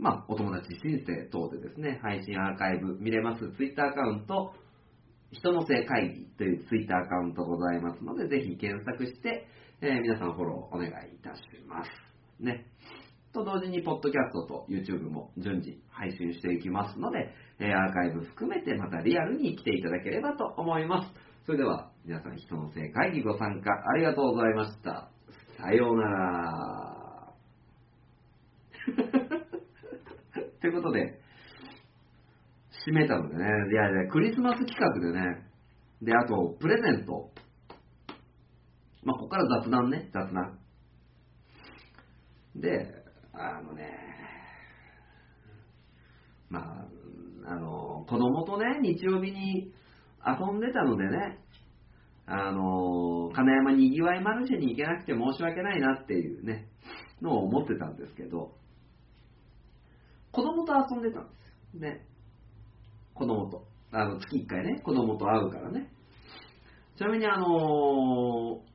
[0.00, 4.54] まあ、お友達申請等でですね、配信アーカイブ見れます Twitter アカウント、
[5.30, 9.46] 人の性会議という Twitter アカウントございますので、ぜひ検索して、
[9.82, 11.90] えー、皆さんフォローお願いいたします。
[12.42, 12.66] ね。
[13.34, 21.12] と同時に、ポッドキャストと YouTube も順次配信していきますので、えー、アーカイブ含めてまたリアルに来ていただければと思います。
[21.44, 25.10] それでは、皆さん、人の性会議ご参加ありがとうございました。
[25.60, 27.34] さようなら。
[30.60, 31.20] ということで、
[32.86, 35.46] 締めたのでね、いやいや、クリスマス企画でね、
[36.02, 37.30] で、あと、プレゼント。
[39.02, 40.58] まあ、ここから雑談ね、雑談。
[42.56, 43.90] で、あのね、
[46.48, 46.86] まあ、
[47.46, 49.72] あの、子供とね、日曜日に
[50.26, 51.38] 遊んでたのでね、
[52.32, 56.68] あの、金山にぎわいマルシェに行けなくて申し訳ないなっていうね、
[57.20, 58.54] のを思ってたんですけど、
[60.30, 61.80] 子供と遊んでたんですよ。
[61.80, 62.06] ね。
[63.14, 63.66] 子供と。
[63.92, 65.90] あの、月1回ね、子供と会うからね。
[66.96, 68.70] ちなみにあのー、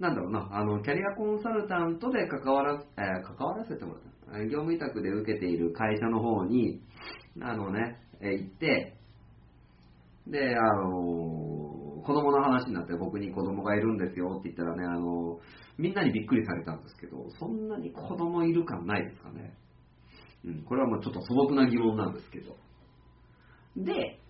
[0.00, 4.10] なんだろうな、あの、キャリアコンサルタントで関わら、えー、関わらせてもらった。
[4.44, 6.82] 業務委託で受けている会社の方に、
[7.40, 8.96] あのね、えー、行って、
[10.26, 11.49] で、あのー、
[12.00, 15.38] 子供の話になって僕に子供がいるんですよって言ったらね、あの、
[15.78, 19.54] みんなにびっくりされたんですけど、そんなに子供いる感ないですかね。
[20.44, 22.56] うん、これはもうちょっと素朴な疑問なんですけど。
[23.76, 24.20] で、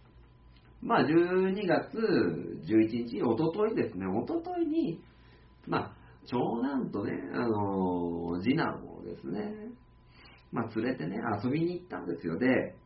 [0.82, 1.96] まあ、12月
[2.66, 5.00] 11日、おとといですね、おとといに、
[5.66, 5.92] まあ、
[6.26, 9.70] 長男とね、あの次男をですね、
[10.52, 12.38] まあ、連れてね、遊びに行ったんですよ。
[12.38, 12.76] で、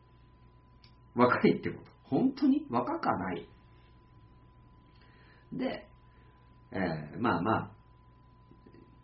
[1.15, 1.91] 若いってこと。
[2.03, 3.47] 本当に若かない。
[5.55, 5.87] で、
[6.71, 7.71] えー、まあまあ、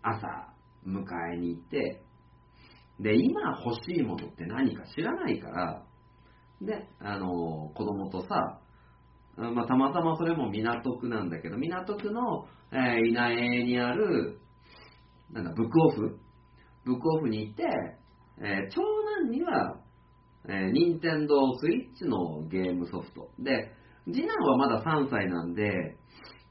[0.03, 0.53] 朝、
[0.85, 1.03] 迎
[1.33, 2.03] えに行って、
[2.99, 5.83] で、今欲しいものって何か知らないから、
[6.61, 8.59] で、あの、子供とさ、
[9.37, 14.39] まあ、たまたまそれも港区なんだけど、港区の、えー、稲江にある、
[15.31, 16.19] なんだ、ブックオフ
[16.83, 17.63] ブックオフに行って、
[18.39, 19.77] えー、長男には、
[20.47, 23.29] えー、任天堂スイッチのゲームソフト。
[23.39, 23.71] で、
[24.05, 25.97] 次男はまだ3歳なんで、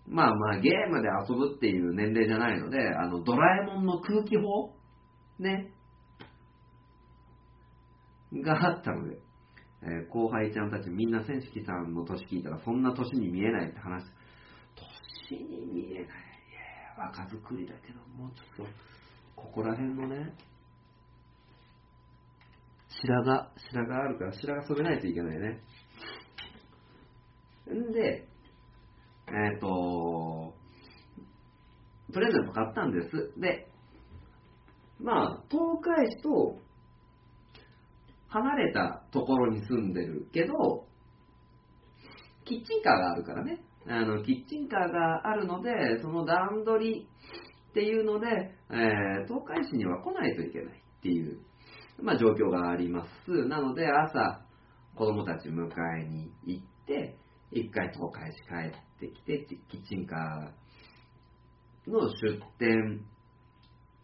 [0.09, 4.75] まあまあゲームで遊ぶっていう年齢じゃないので、あの、ドラえもんの空気砲？
[5.39, 5.73] ね、
[8.33, 9.19] があったので、
[9.83, 14.05] えー、後輩ちゃんたちみんな千式さんの年聞いたらそんな年に見えないって話。
[15.31, 16.05] 年に見えない。
[16.05, 18.73] いや若作りだけどもうちょっと
[19.35, 20.35] ここら辺のね
[22.89, 25.63] 白髪白髪あるから白髪染めないといけないね。
[27.73, 28.29] んで
[29.31, 30.55] えっ、ー、と
[32.13, 33.69] プレゼント買ったんですで
[34.99, 36.59] まあ東海市と
[38.31, 40.87] 離れたところに住んでるけど、
[42.45, 45.71] キッチンカーがあるからね、あの、キッチンカーがあるので、
[46.01, 47.09] その段取り
[47.71, 48.27] っていうので、
[48.71, 51.41] えー、東海市には来ないといけないっていう、
[52.01, 53.49] まあ、状況があります。
[53.49, 54.43] なので、朝、
[54.95, 55.69] 子供たち迎
[56.01, 57.17] えに行って、
[57.51, 63.05] 一回東海市帰ってきて、キッチンカーの出店、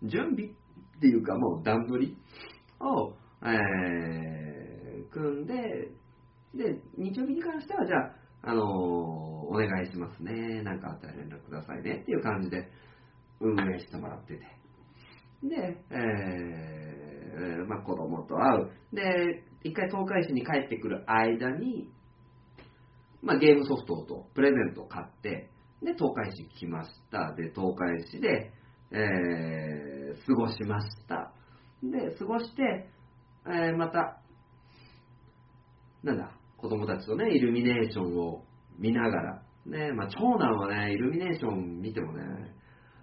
[0.03, 2.17] 準備っていうかもう段取り
[2.81, 5.91] を、えー、組んで、
[6.55, 10.63] で、日曜日に関しては、じゃあ、あのー、お願いしますね。
[10.63, 12.71] なんかあったら連絡くださいねっていう感じで
[13.41, 14.41] 運営してもらってて。
[15.43, 18.71] で、えー、まあ、子供と会う。
[18.95, 21.91] で、一回東海市に帰ってくる間に、
[23.23, 25.51] まあ、ゲームソフトとプレゼントを買って、
[25.83, 27.35] で、東海市来ました。
[27.35, 28.53] で、東海市で、
[28.93, 31.33] えー、過ごしました。
[31.83, 32.89] で、過ごして、
[33.47, 34.21] えー、また、
[36.03, 38.45] なんだ、子供たちとね、イルミネーションを
[38.79, 42.23] 見ながら、ね、まあ、長男はね、イルミネーション見てもね、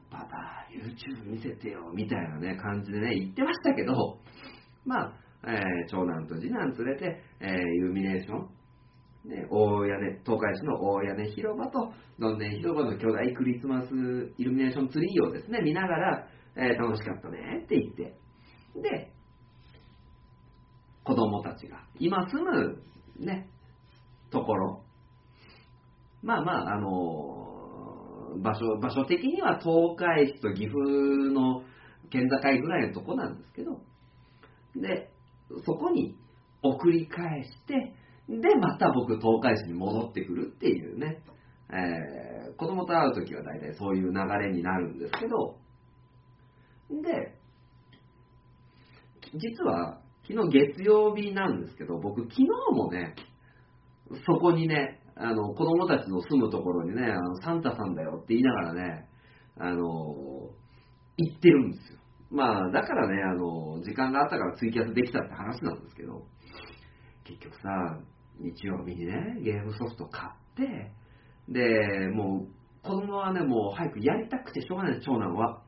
[0.10, 4.20] パパ、YouTube 見せてよ、みたいなね、感じでね、言ってましたけど、
[4.86, 5.14] まあ、
[5.46, 8.50] えー、長男と次男連れて、えー、イルミネーション、
[9.26, 13.88] ね、大屋根、東海市の大屋根広場と、どんね広場の巨大クリスマス
[14.38, 18.18] イルミネーションツリーをですね、見ながら、えー、楽しかったねって言って、
[18.82, 19.12] で、
[21.04, 22.84] 子供たちが今住む
[23.20, 23.50] ね、
[24.32, 24.84] ところ。
[26.22, 30.80] まあまあ、あの場所、場所的には東海市と岐阜
[31.34, 31.64] の
[32.10, 33.82] 県境ぐらいのとこなんですけど、
[34.76, 35.12] で、
[35.66, 36.18] そこに
[36.62, 37.94] 送り返して、
[38.30, 41.22] で、また僕、東海市に戻ってくるっていうね、
[41.70, 45.58] えー、子供と会うときは大体そういう流れになるんですけど、
[46.90, 47.38] で、
[49.34, 53.16] 実は昨日月曜日なんですけど、僕昨日もね、
[54.26, 59.10] そこにね、あの、子供たちの住むところにね、あのサンタさんだよって言いながらね、
[59.58, 59.84] あの、
[61.18, 62.00] 行ってるんですよ。
[62.32, 66.26] まあ、だからね、あの、時間があったからツイキャスできたって話なんですけど、
[67.26, 68.00] 結局さ、
[68.40, 70.92] 日曜日にね、ゲームソフト買って、
[71.50, 72.48] で、もう、
[72.82, 75.62] 子供はね、もう早くやりたくてしょうがない長男は。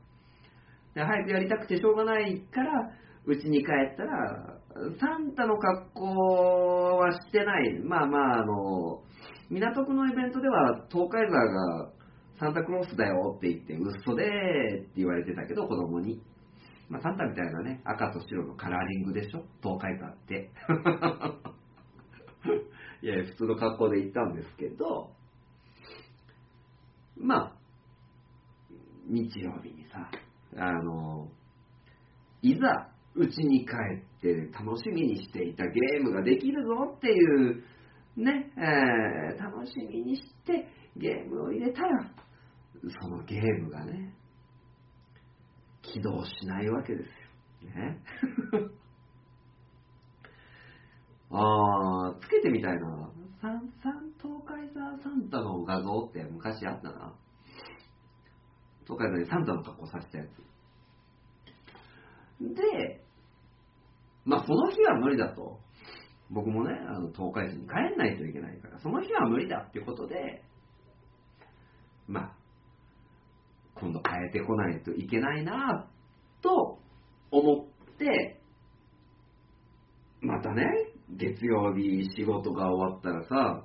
[0.94, 2.92] で早くやりたくてしょうがないから、
[3.24, 4.58] うちに帰ったら、
[5.00, 7.80] サンタの格好はしてない。
[7.82, 9.02] まあまあ、あの、
[9.50, 11.92] 港区のイベントでは、東海沢が
[12.38, 16.22] サンタクロースだよって言って、嘘でって言われてたけど、子供に。
[16.88, 19.44] まあ、サンタみたいなね、赤と白のカラーリングでしょ？
[19.62, 20.50] 東海沢って。
[23.02, 25.12] いや、普通の格好で行ったんですけど、
[27.18, 27.56] まあ、
[29.06, 30.10] 日曜日にさ、
[30.56, 31.30] あの、
[32.42, 37.62] いざうちに帰って楽しみにしていたゲームができるぞっていう、
[38.16, 42.10] ね、えー、楽しみにしてゲームを入れたら、
[43.00, 44.14] そのゲームがね、
[45.82, 47.70] 起動しないわけですよ。
[47.74, 48.00] ね。
[51.30, 53.10] あー、つけてみたいな。
[53.40, 57.14] サン、サン、東海ザサンタの画像って昔あったな。
[58.84, 60.28] 東海ザにサンタの格好させたやつ。
[62.40, 63.04] で、
[64.24, 65.60] まあ、その日は無理だと。
[66.30, 70.42] 僕もね、あの東海市に帰んないといけないから、その日は無理だってことで、
[72.08, 72.36] まあ、
[73.74, 75.88] 今度変えてこないといけないな
[76.42, 76.78] と
[77.30, 78.40] 思って、
[80.20, 80.64] またね、
[81.10, 83.64] 月曜日仕事が終わったらさ、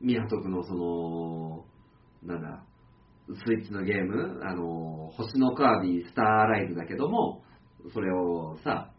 [0.00, 1.64] 港区のその、
[2.22, 2.64] なんだ、
[3.26, 7.42] スイッチのゲーム、あの、星のカービィスターライズだけども、
[7.92, 8.92] それをさ、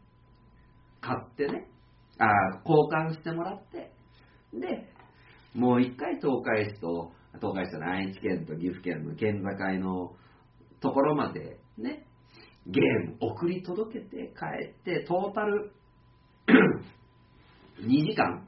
[1.00, 1.70] 買ってね、
[2.18, 2.26] あ
[2.66, 3.94] 交換してもらって、
[4.54, 4.90] で、
[5.56, 10.16] もう一回東海市と、東海市じゃない愛知県と岐阜県の県境の
[10.82, 12.06] ところまでね、
[12.66, 15.72] ゲーム送り届けて帰って、トータル
[17.82, 18.48] 2時間、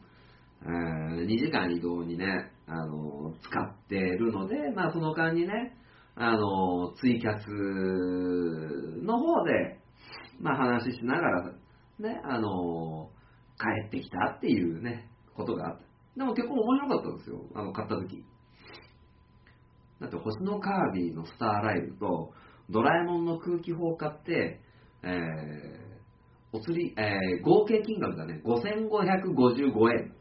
[0.66, 5.76] 2時間移動にね、あの使ってるので、まあその間にね、
[6.16, 7.46] あのツイキャス
[9.04, 9.80] の方で、
[10.40, 11.52] まあ話しながら
[12.00, 13.10] ね、あの
[13.58, 15.90] 帰ってきたっていうね、ことがあった。
[16.18, 18.26] でも結構面白かったんですよ、あの、買った時。
[20.02, 22.34] だって、星のカービィのスターライブと、
[22.70, 24.62] ドラえもんの空気砲買って、
[25.04, 25.89] えー、
[26.52, 30.14] お釣り、えー、合計金額がね、5555円。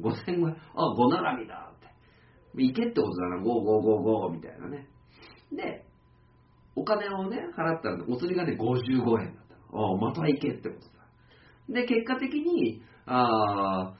[0.00, 2.62] 5500、あ、5並びだって。
[2.62, 4.88] いけってことだな、5555みたいなね。
[5.52, 5.84] で、
[6.74, 9.94] お金をね、払ったら、お釣りがね、55円だったの。
[9.94, 13.94] あ、またいけってことだで、結果的に、あ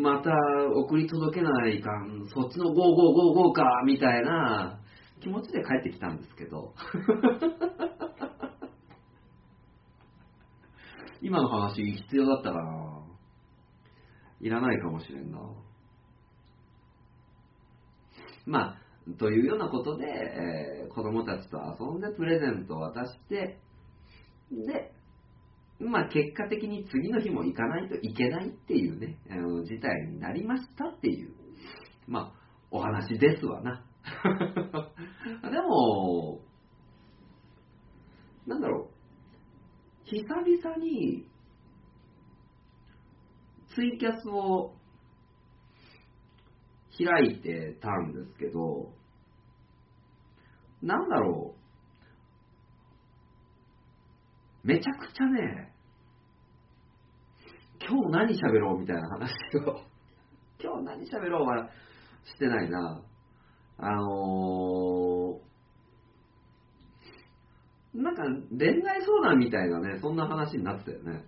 [0.00, 0.30] また
[0.74, 4.78] 送り届けないかん、そっちの5555か、みたいな
[5.20, 6.74] 気持ちで帰ってきたんですけど。
[11.26, 13.02] 今の話必要だったかな
[14.40, 15.40] いらないかもしれんな。
[18.46, 23.58] まあ、というようなことで、えー、子供たちと遊んでプレゼントを渡して、
[24.52, 24.92] で、
[25.80, 31.34] まあ結果的に次の日も行かないといけないっていうね、あの事態になりましたっていう、
[32.06, 32.32] まあ
[32.70, 33.84] お話ですわな。
[35.50, 36.40] でも、
[38.46, 38.95] なんだろう、
[40.08, 41.26] 久々に
[43.74, 44.72] ツイキャスを
[46.96, 48.92] 開いてたんですけど、
[50.80, 51.56] なんだろ
[54.64, 55.72] う、めちゃくちゃね、
[57.80, 59.32] 今日何喋ろうみたいな話
[59.66, 59.80] を、
[60.62, 61.68] 今日何喋ろうは
[62.24, 63.02] してないな。
[63.78, 65.45] あのー、
[67.96, 71.24] なんか恋愛相談みたいなね、そんな話になってたよね。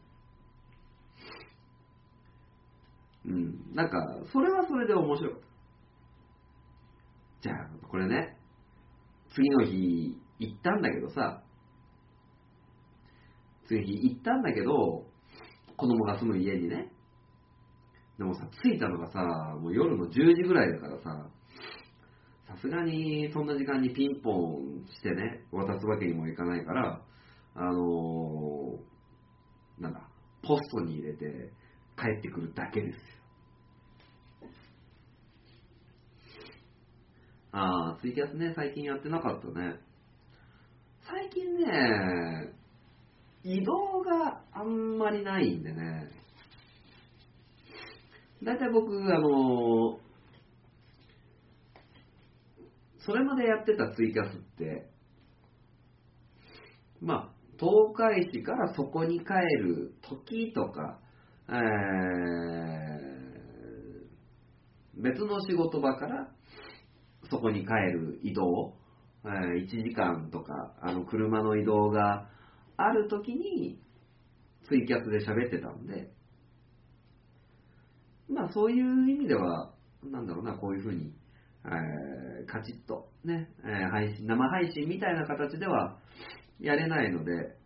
[3.25, 3.75] うん。
[3.75, 3.97] なんか、
[4.33, 5.47] それはそれで面白かった。
[7.41, 8.37] じゃあ、これね、
[9.35, 11.43] 次の日行ったんだけどさ、
[13.67, 15.07] 次の日行ったんだけど、
[15.77, 16.93] 子供が住む家にね。
[18.19, 19.21] でもさ、着いたのがさ、
[19.61, 21.31] もう夜の10時ぐらいだからさ、
[22.49, 27.03] さすがにそんな時間にピンポンしてね、渡すわけにもいかないから、
[27.55, 30.09] あのー、なんだ、
[30.43, 31.53] ポストに入れて
[31.99, 33.01] 帰ってくるだけですよ。
[37.53, 39.75] ああ、ツイキャスね、最近やってなかったね。
[41.07, 42.55] 最近ね、
[43.45, 46.09] 移動があんまりないんでね。
[48.43, 49.99] だいたい僕、あの、
[53.09, 54.91] それまでやってたツイキャスって、
[57.01, 59.33] まあ、東海市からそこに帰
[59.63, 61.01] る時とか、
[61.49, 66.29] えー、別の仕事場から
[67.31, 68.75] そこに帰る移動、
[69.25, 72.29] えー、1時間とか、あの、車の移動が
[72.77, 73.81] ある時に、
[74.69, 76.11] ツイキャスで喋ってたんで、
[78.29, 79.73] まあそういう意味では、
[80.05, 81.15] なんだろうな、こういうふうに、
[81.77, 85.99] えー、カチッとね、えー、配信、生配信みたいな形では
[86.61, 87.57] やれないので、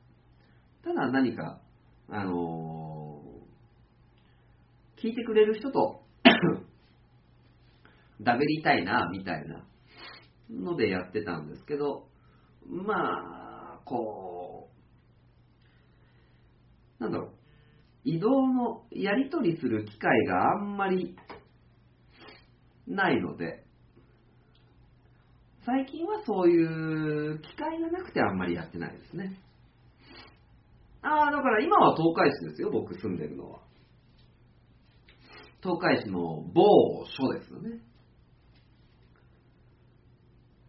[0.85, 1.61] ただ何か、
[2.09, 6.03] あのー、聞いてくれる人と
[8.21, 9.65] ダベりたいな、みたいな
[10.51, 12.09] のでやってたんですけど、
[12.67, 12.95] ま
[13.77, 14.71] あ、こ
[17.01, 17.31] う、なんだろう、
[18.05, 21.17] 移動のやり取りする機会があんまり
[22.87, 23.62] ないので、
[25.65, 29.39] 最近はそういう機会がなくてあんまりやってないですね。
[31.03, 33.61] ああ、だから今は東海市ですよ、僕住んでるのは。
[35.63, 37.79] 東海市の某所ですよね。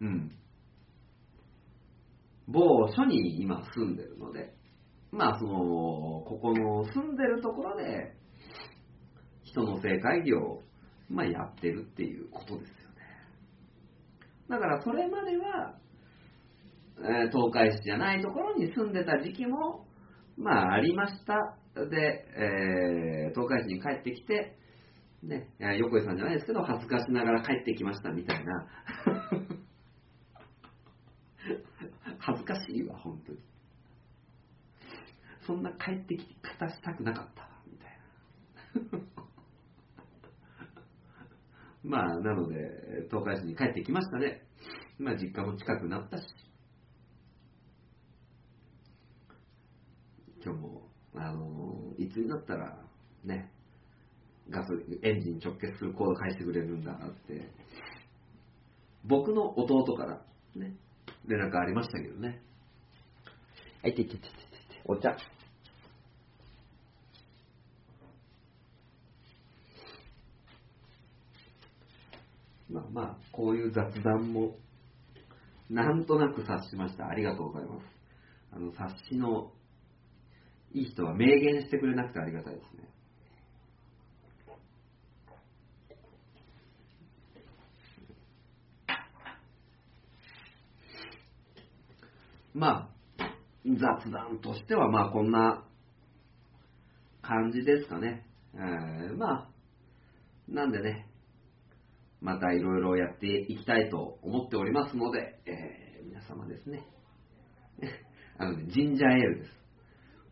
[0.00, 0.30] うん。
[2.46, 4.54] 某所に今住んでるので、
[5.10, 8.14] まあその、ここの住んでるところで、
[9.44, 10.62] 人の正解業を、
[11.08, 12.83] まあ、やってるっていうことですよ。
[14.48, 15.78] だからそれまでは、
[16.98, 19.86] えー、東海市じゃないところに住んでた時期も、
[20.36, 21.56] まあありました。
[21.74, 24.56] で、えー、東海市に帰ってきて、
[25.22, 25.48] ね、
[25.78, 28.66] 横井さんじゃないですけど、恥ずかしながら帰ってきましたみたいな
[32.18, 33.38] 恥ずかしいわ、本当に。
[35.46, 39.13] そんな帰ってき方したくなかった、みたいな。
[41.84, 44.42] まあ、なので、東海市に帰ってきましたね。
[44.98, 46.24] まあ、実家も近くなったし。
[50.42, 52.78] 今日も、あの、いつになったら、
[53.22, 53.50] ね、
[54.48, 56.96] ガソリン、エンジン直結するコード返してくれるんだっ
[57.26, 57.50] て、
[59.04, 60.22] 僕の弟から、
[60.56, 60.74] ね、
[61.26, 62.40] 連絡ありましたけどね。
[63.82, 64.30] はい、ててててて、
[64.86, 65.16] お茶。
[72.70, 74.56] まあまあ、こういう雑談も、
[75.70, 77.08] なんとなく察しました。
[77.08, 77.84] ありがとうございます。
[78.52, 79.52] あの、察しの
[80.72, 82.88] いい人は明言してくれなくてありがたいですね。
[92.54, 92.88] ま
[93.18, 93.26] あ、
[93.64, 95.64] 雑談としては、まあ、こんな
[97.20, 98.24] 感じですかね。
[98.54, 99.48] えー、まあ、
[100.48, 101.08] なんでね、
[102.20, 106.86] またいろいろやっていきたいと思っておりますので、えー、皆様ですね。
[108.38, 109.50] あの、ジンジャーエールです。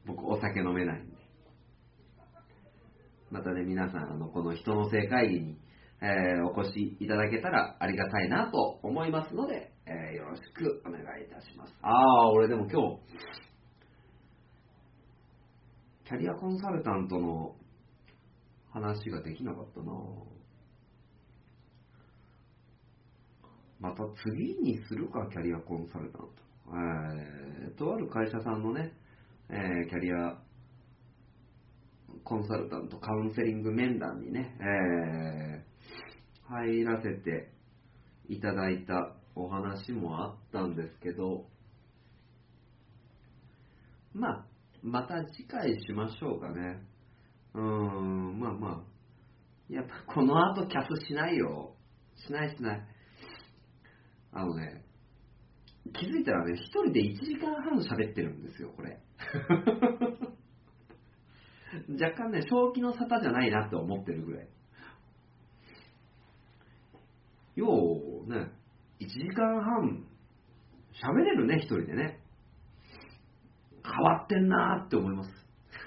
[0.07, 1.17] 僕、お酒飲めないんで。
[3.31, 5.59] またね、皆さん、あの、この人の性会議に、
[6.03, 11.75] えー、お越しいただけたらありがたいなと思いますので、えー、よろしくお願いいたします。
[11.83, 13.01] ああ、俺でも今日、
[16.05, 17.57] キャリアコンサルタントの
[18.71, 20.42] 話ができなかったなぁ
[23.83, 26.29] また次にするか、キャリアコンサルタント。
[26.69, 28.93] えー、とある会社さんのね、
[29.51, 30.39] えー、キャリア
[32.23, 37.51] コンサルタント、カウンセリング面談にね、えー、入らせて
[38.29, 41.47] いただいたお話もあったんですけど、
[44.15, 44.47] まあ、
[44.83, 46.87] また次回しましょうかね。
[47.55, 48.93] うーん、まあまあ。
[49.69, 51.75] やっぱこの後キャスしないよ。
[52.15, 52.92] しないしない。
[54.33, 54.85] あのね、
[55.93, 59.01] 気づいたらね、一人で1時間半喋ってるんですよ、これ。
[61.89, 64.49] 若干ね、正気の沙汰じゃないなって思ってるぐらい。
[67.57, 67.67] よ
[68.27, 68.51] うね、
[69.01, 70.07] 1時間半
[70.93, 72.19] 喋れるね、一人でね。
[73.85, 75.31] 変わってんなーって思います。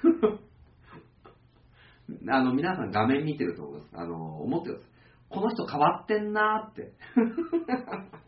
[2.29, 3.91] あの、皆さん画面見てると思います。
[3.95, 4.85] あの、思ってます。
[5.29, 6.93] この人変わってんなーって。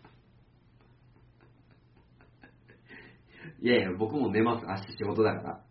[3.61, 4.65] いやいや、僕も寝ます。
[4.65, 5.63] 明日仕事だから。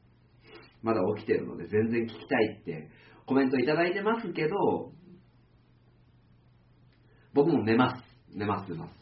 [0.83, 2.89] まだ起きてるので全然聞きたいって
[3.27, 4.93] コメントいただいてますけど、
[7.35, 8.03] 僕も寝ます。
[8.35, 8.93] 寝ます、寝ます。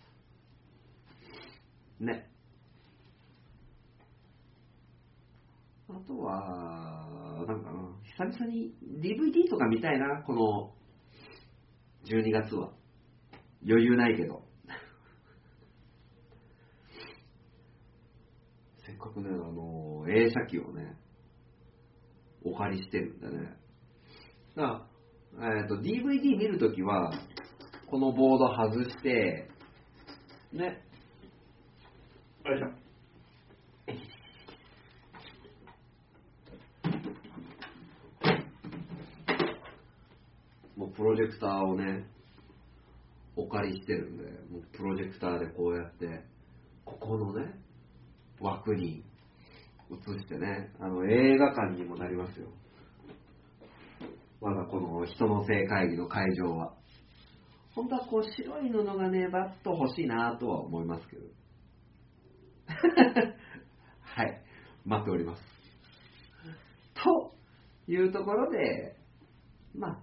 [2.00, 2.26] ね。
[5.88, 10.72] あとは、なんかな、久々に DVD とか見たいな、この
[12.06, 12.72] 12月は。
[13.66, 14.42] 余裕ないけど。
[18.84, 20.96] せっかくね、あの、映写機をね、
[22.42, 23.56] お借りしてるんだね。
[24.56, 24.88] だか
[25.38, 27.12] ら、えっ、ー、と、DVD 見るときは、
[27.90, 29.50] このボード外して、
[30.52, 30.82] ね、
[32.46, 32.84] よいしょ。
[40.76, 42.06] もうプロジェクターをね、
[43.36, 46.24] お借りしてるんで、もうプロジェクターでこうやって、
[46.84, 47.63] ここのね、
[48.40, 49.04] 枠に
[49.90, 52.48] 映してね、あの映画館にもなりますよ。
[54.40, 56.74] 我がこの人の性会議の会場は。
[57.74, 61.22] 本当はこう白い布がね、バッと欲しいなとは思いますけど。
[64.00, 64.42] はい、
[64.84, 65.42] 待っております。
[66.94, 67.34] と
[67.88, 68.96] いうところで、
[69.74, 69.98] まあ、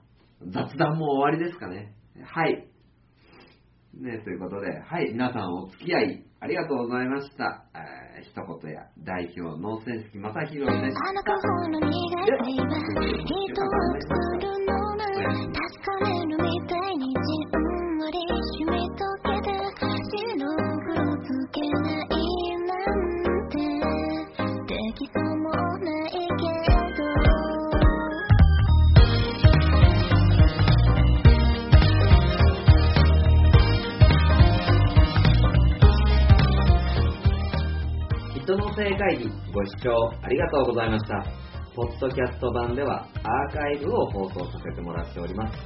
[0.48, 1.95] 雑談も終わりですかね。
[2.24, 2.68] はい。
[3.94, 7.65] ね、ということで、はい、皆さんお付き合いありがとうございました。
[7.76, 10.97] えー、一言や代表、正宏です。
[10.97, 11.61] あの子手は
[12.49, 13.69] 人を
[14.01, 14.09] 作
[14.41, 16.90] るのな確かめるみたい
[38.57, 39.91] 生会議ご視聴
[40.22, 41.23] ありがとうございました。
[41.76, 45.57] ポッドキャスト版ではアーカイブを放送させてもらっております。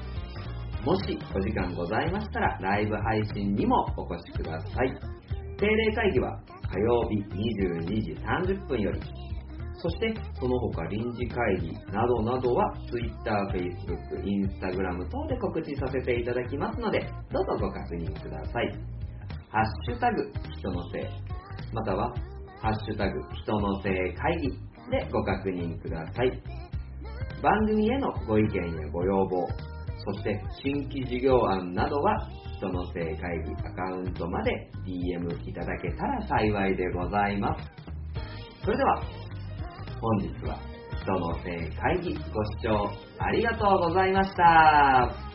[0.86, 4.94] もしお時間ございましたらライブ配信にもお越しください。
[5.58, 6.40] 定例会議は
[6.72, 8.12] 火曜日22時
[8.56, 9.02] 30分より、
[9.78, 17.00] そしてその他臨時会議などなどは Twitter、Facebook、Instagram 等で告知させていただきますので、
[17.32, 18.72] どうぞご確認ください。
[19.50, 21.04] ハッシュタグ人のせい、
[21.74, 22.14] または
[22.66, 24.50] ハッシュタグ人の性会議
[24.90, 26.32] でご確認ください。
[27.44, 29.48] 番組へのご意見やご要望、
[30.04, 32.28] そして新規事業案などは
[32.58, 37.70] 人の性会議アカウントまで DM いただけたら幸いでございます。
[38.64, 39.04] それでは、
[40.02, 40.58] 本日は
[41.04, 42.90] 人の性会議ご視聴
[43.20, 45.35] ありがとうございました。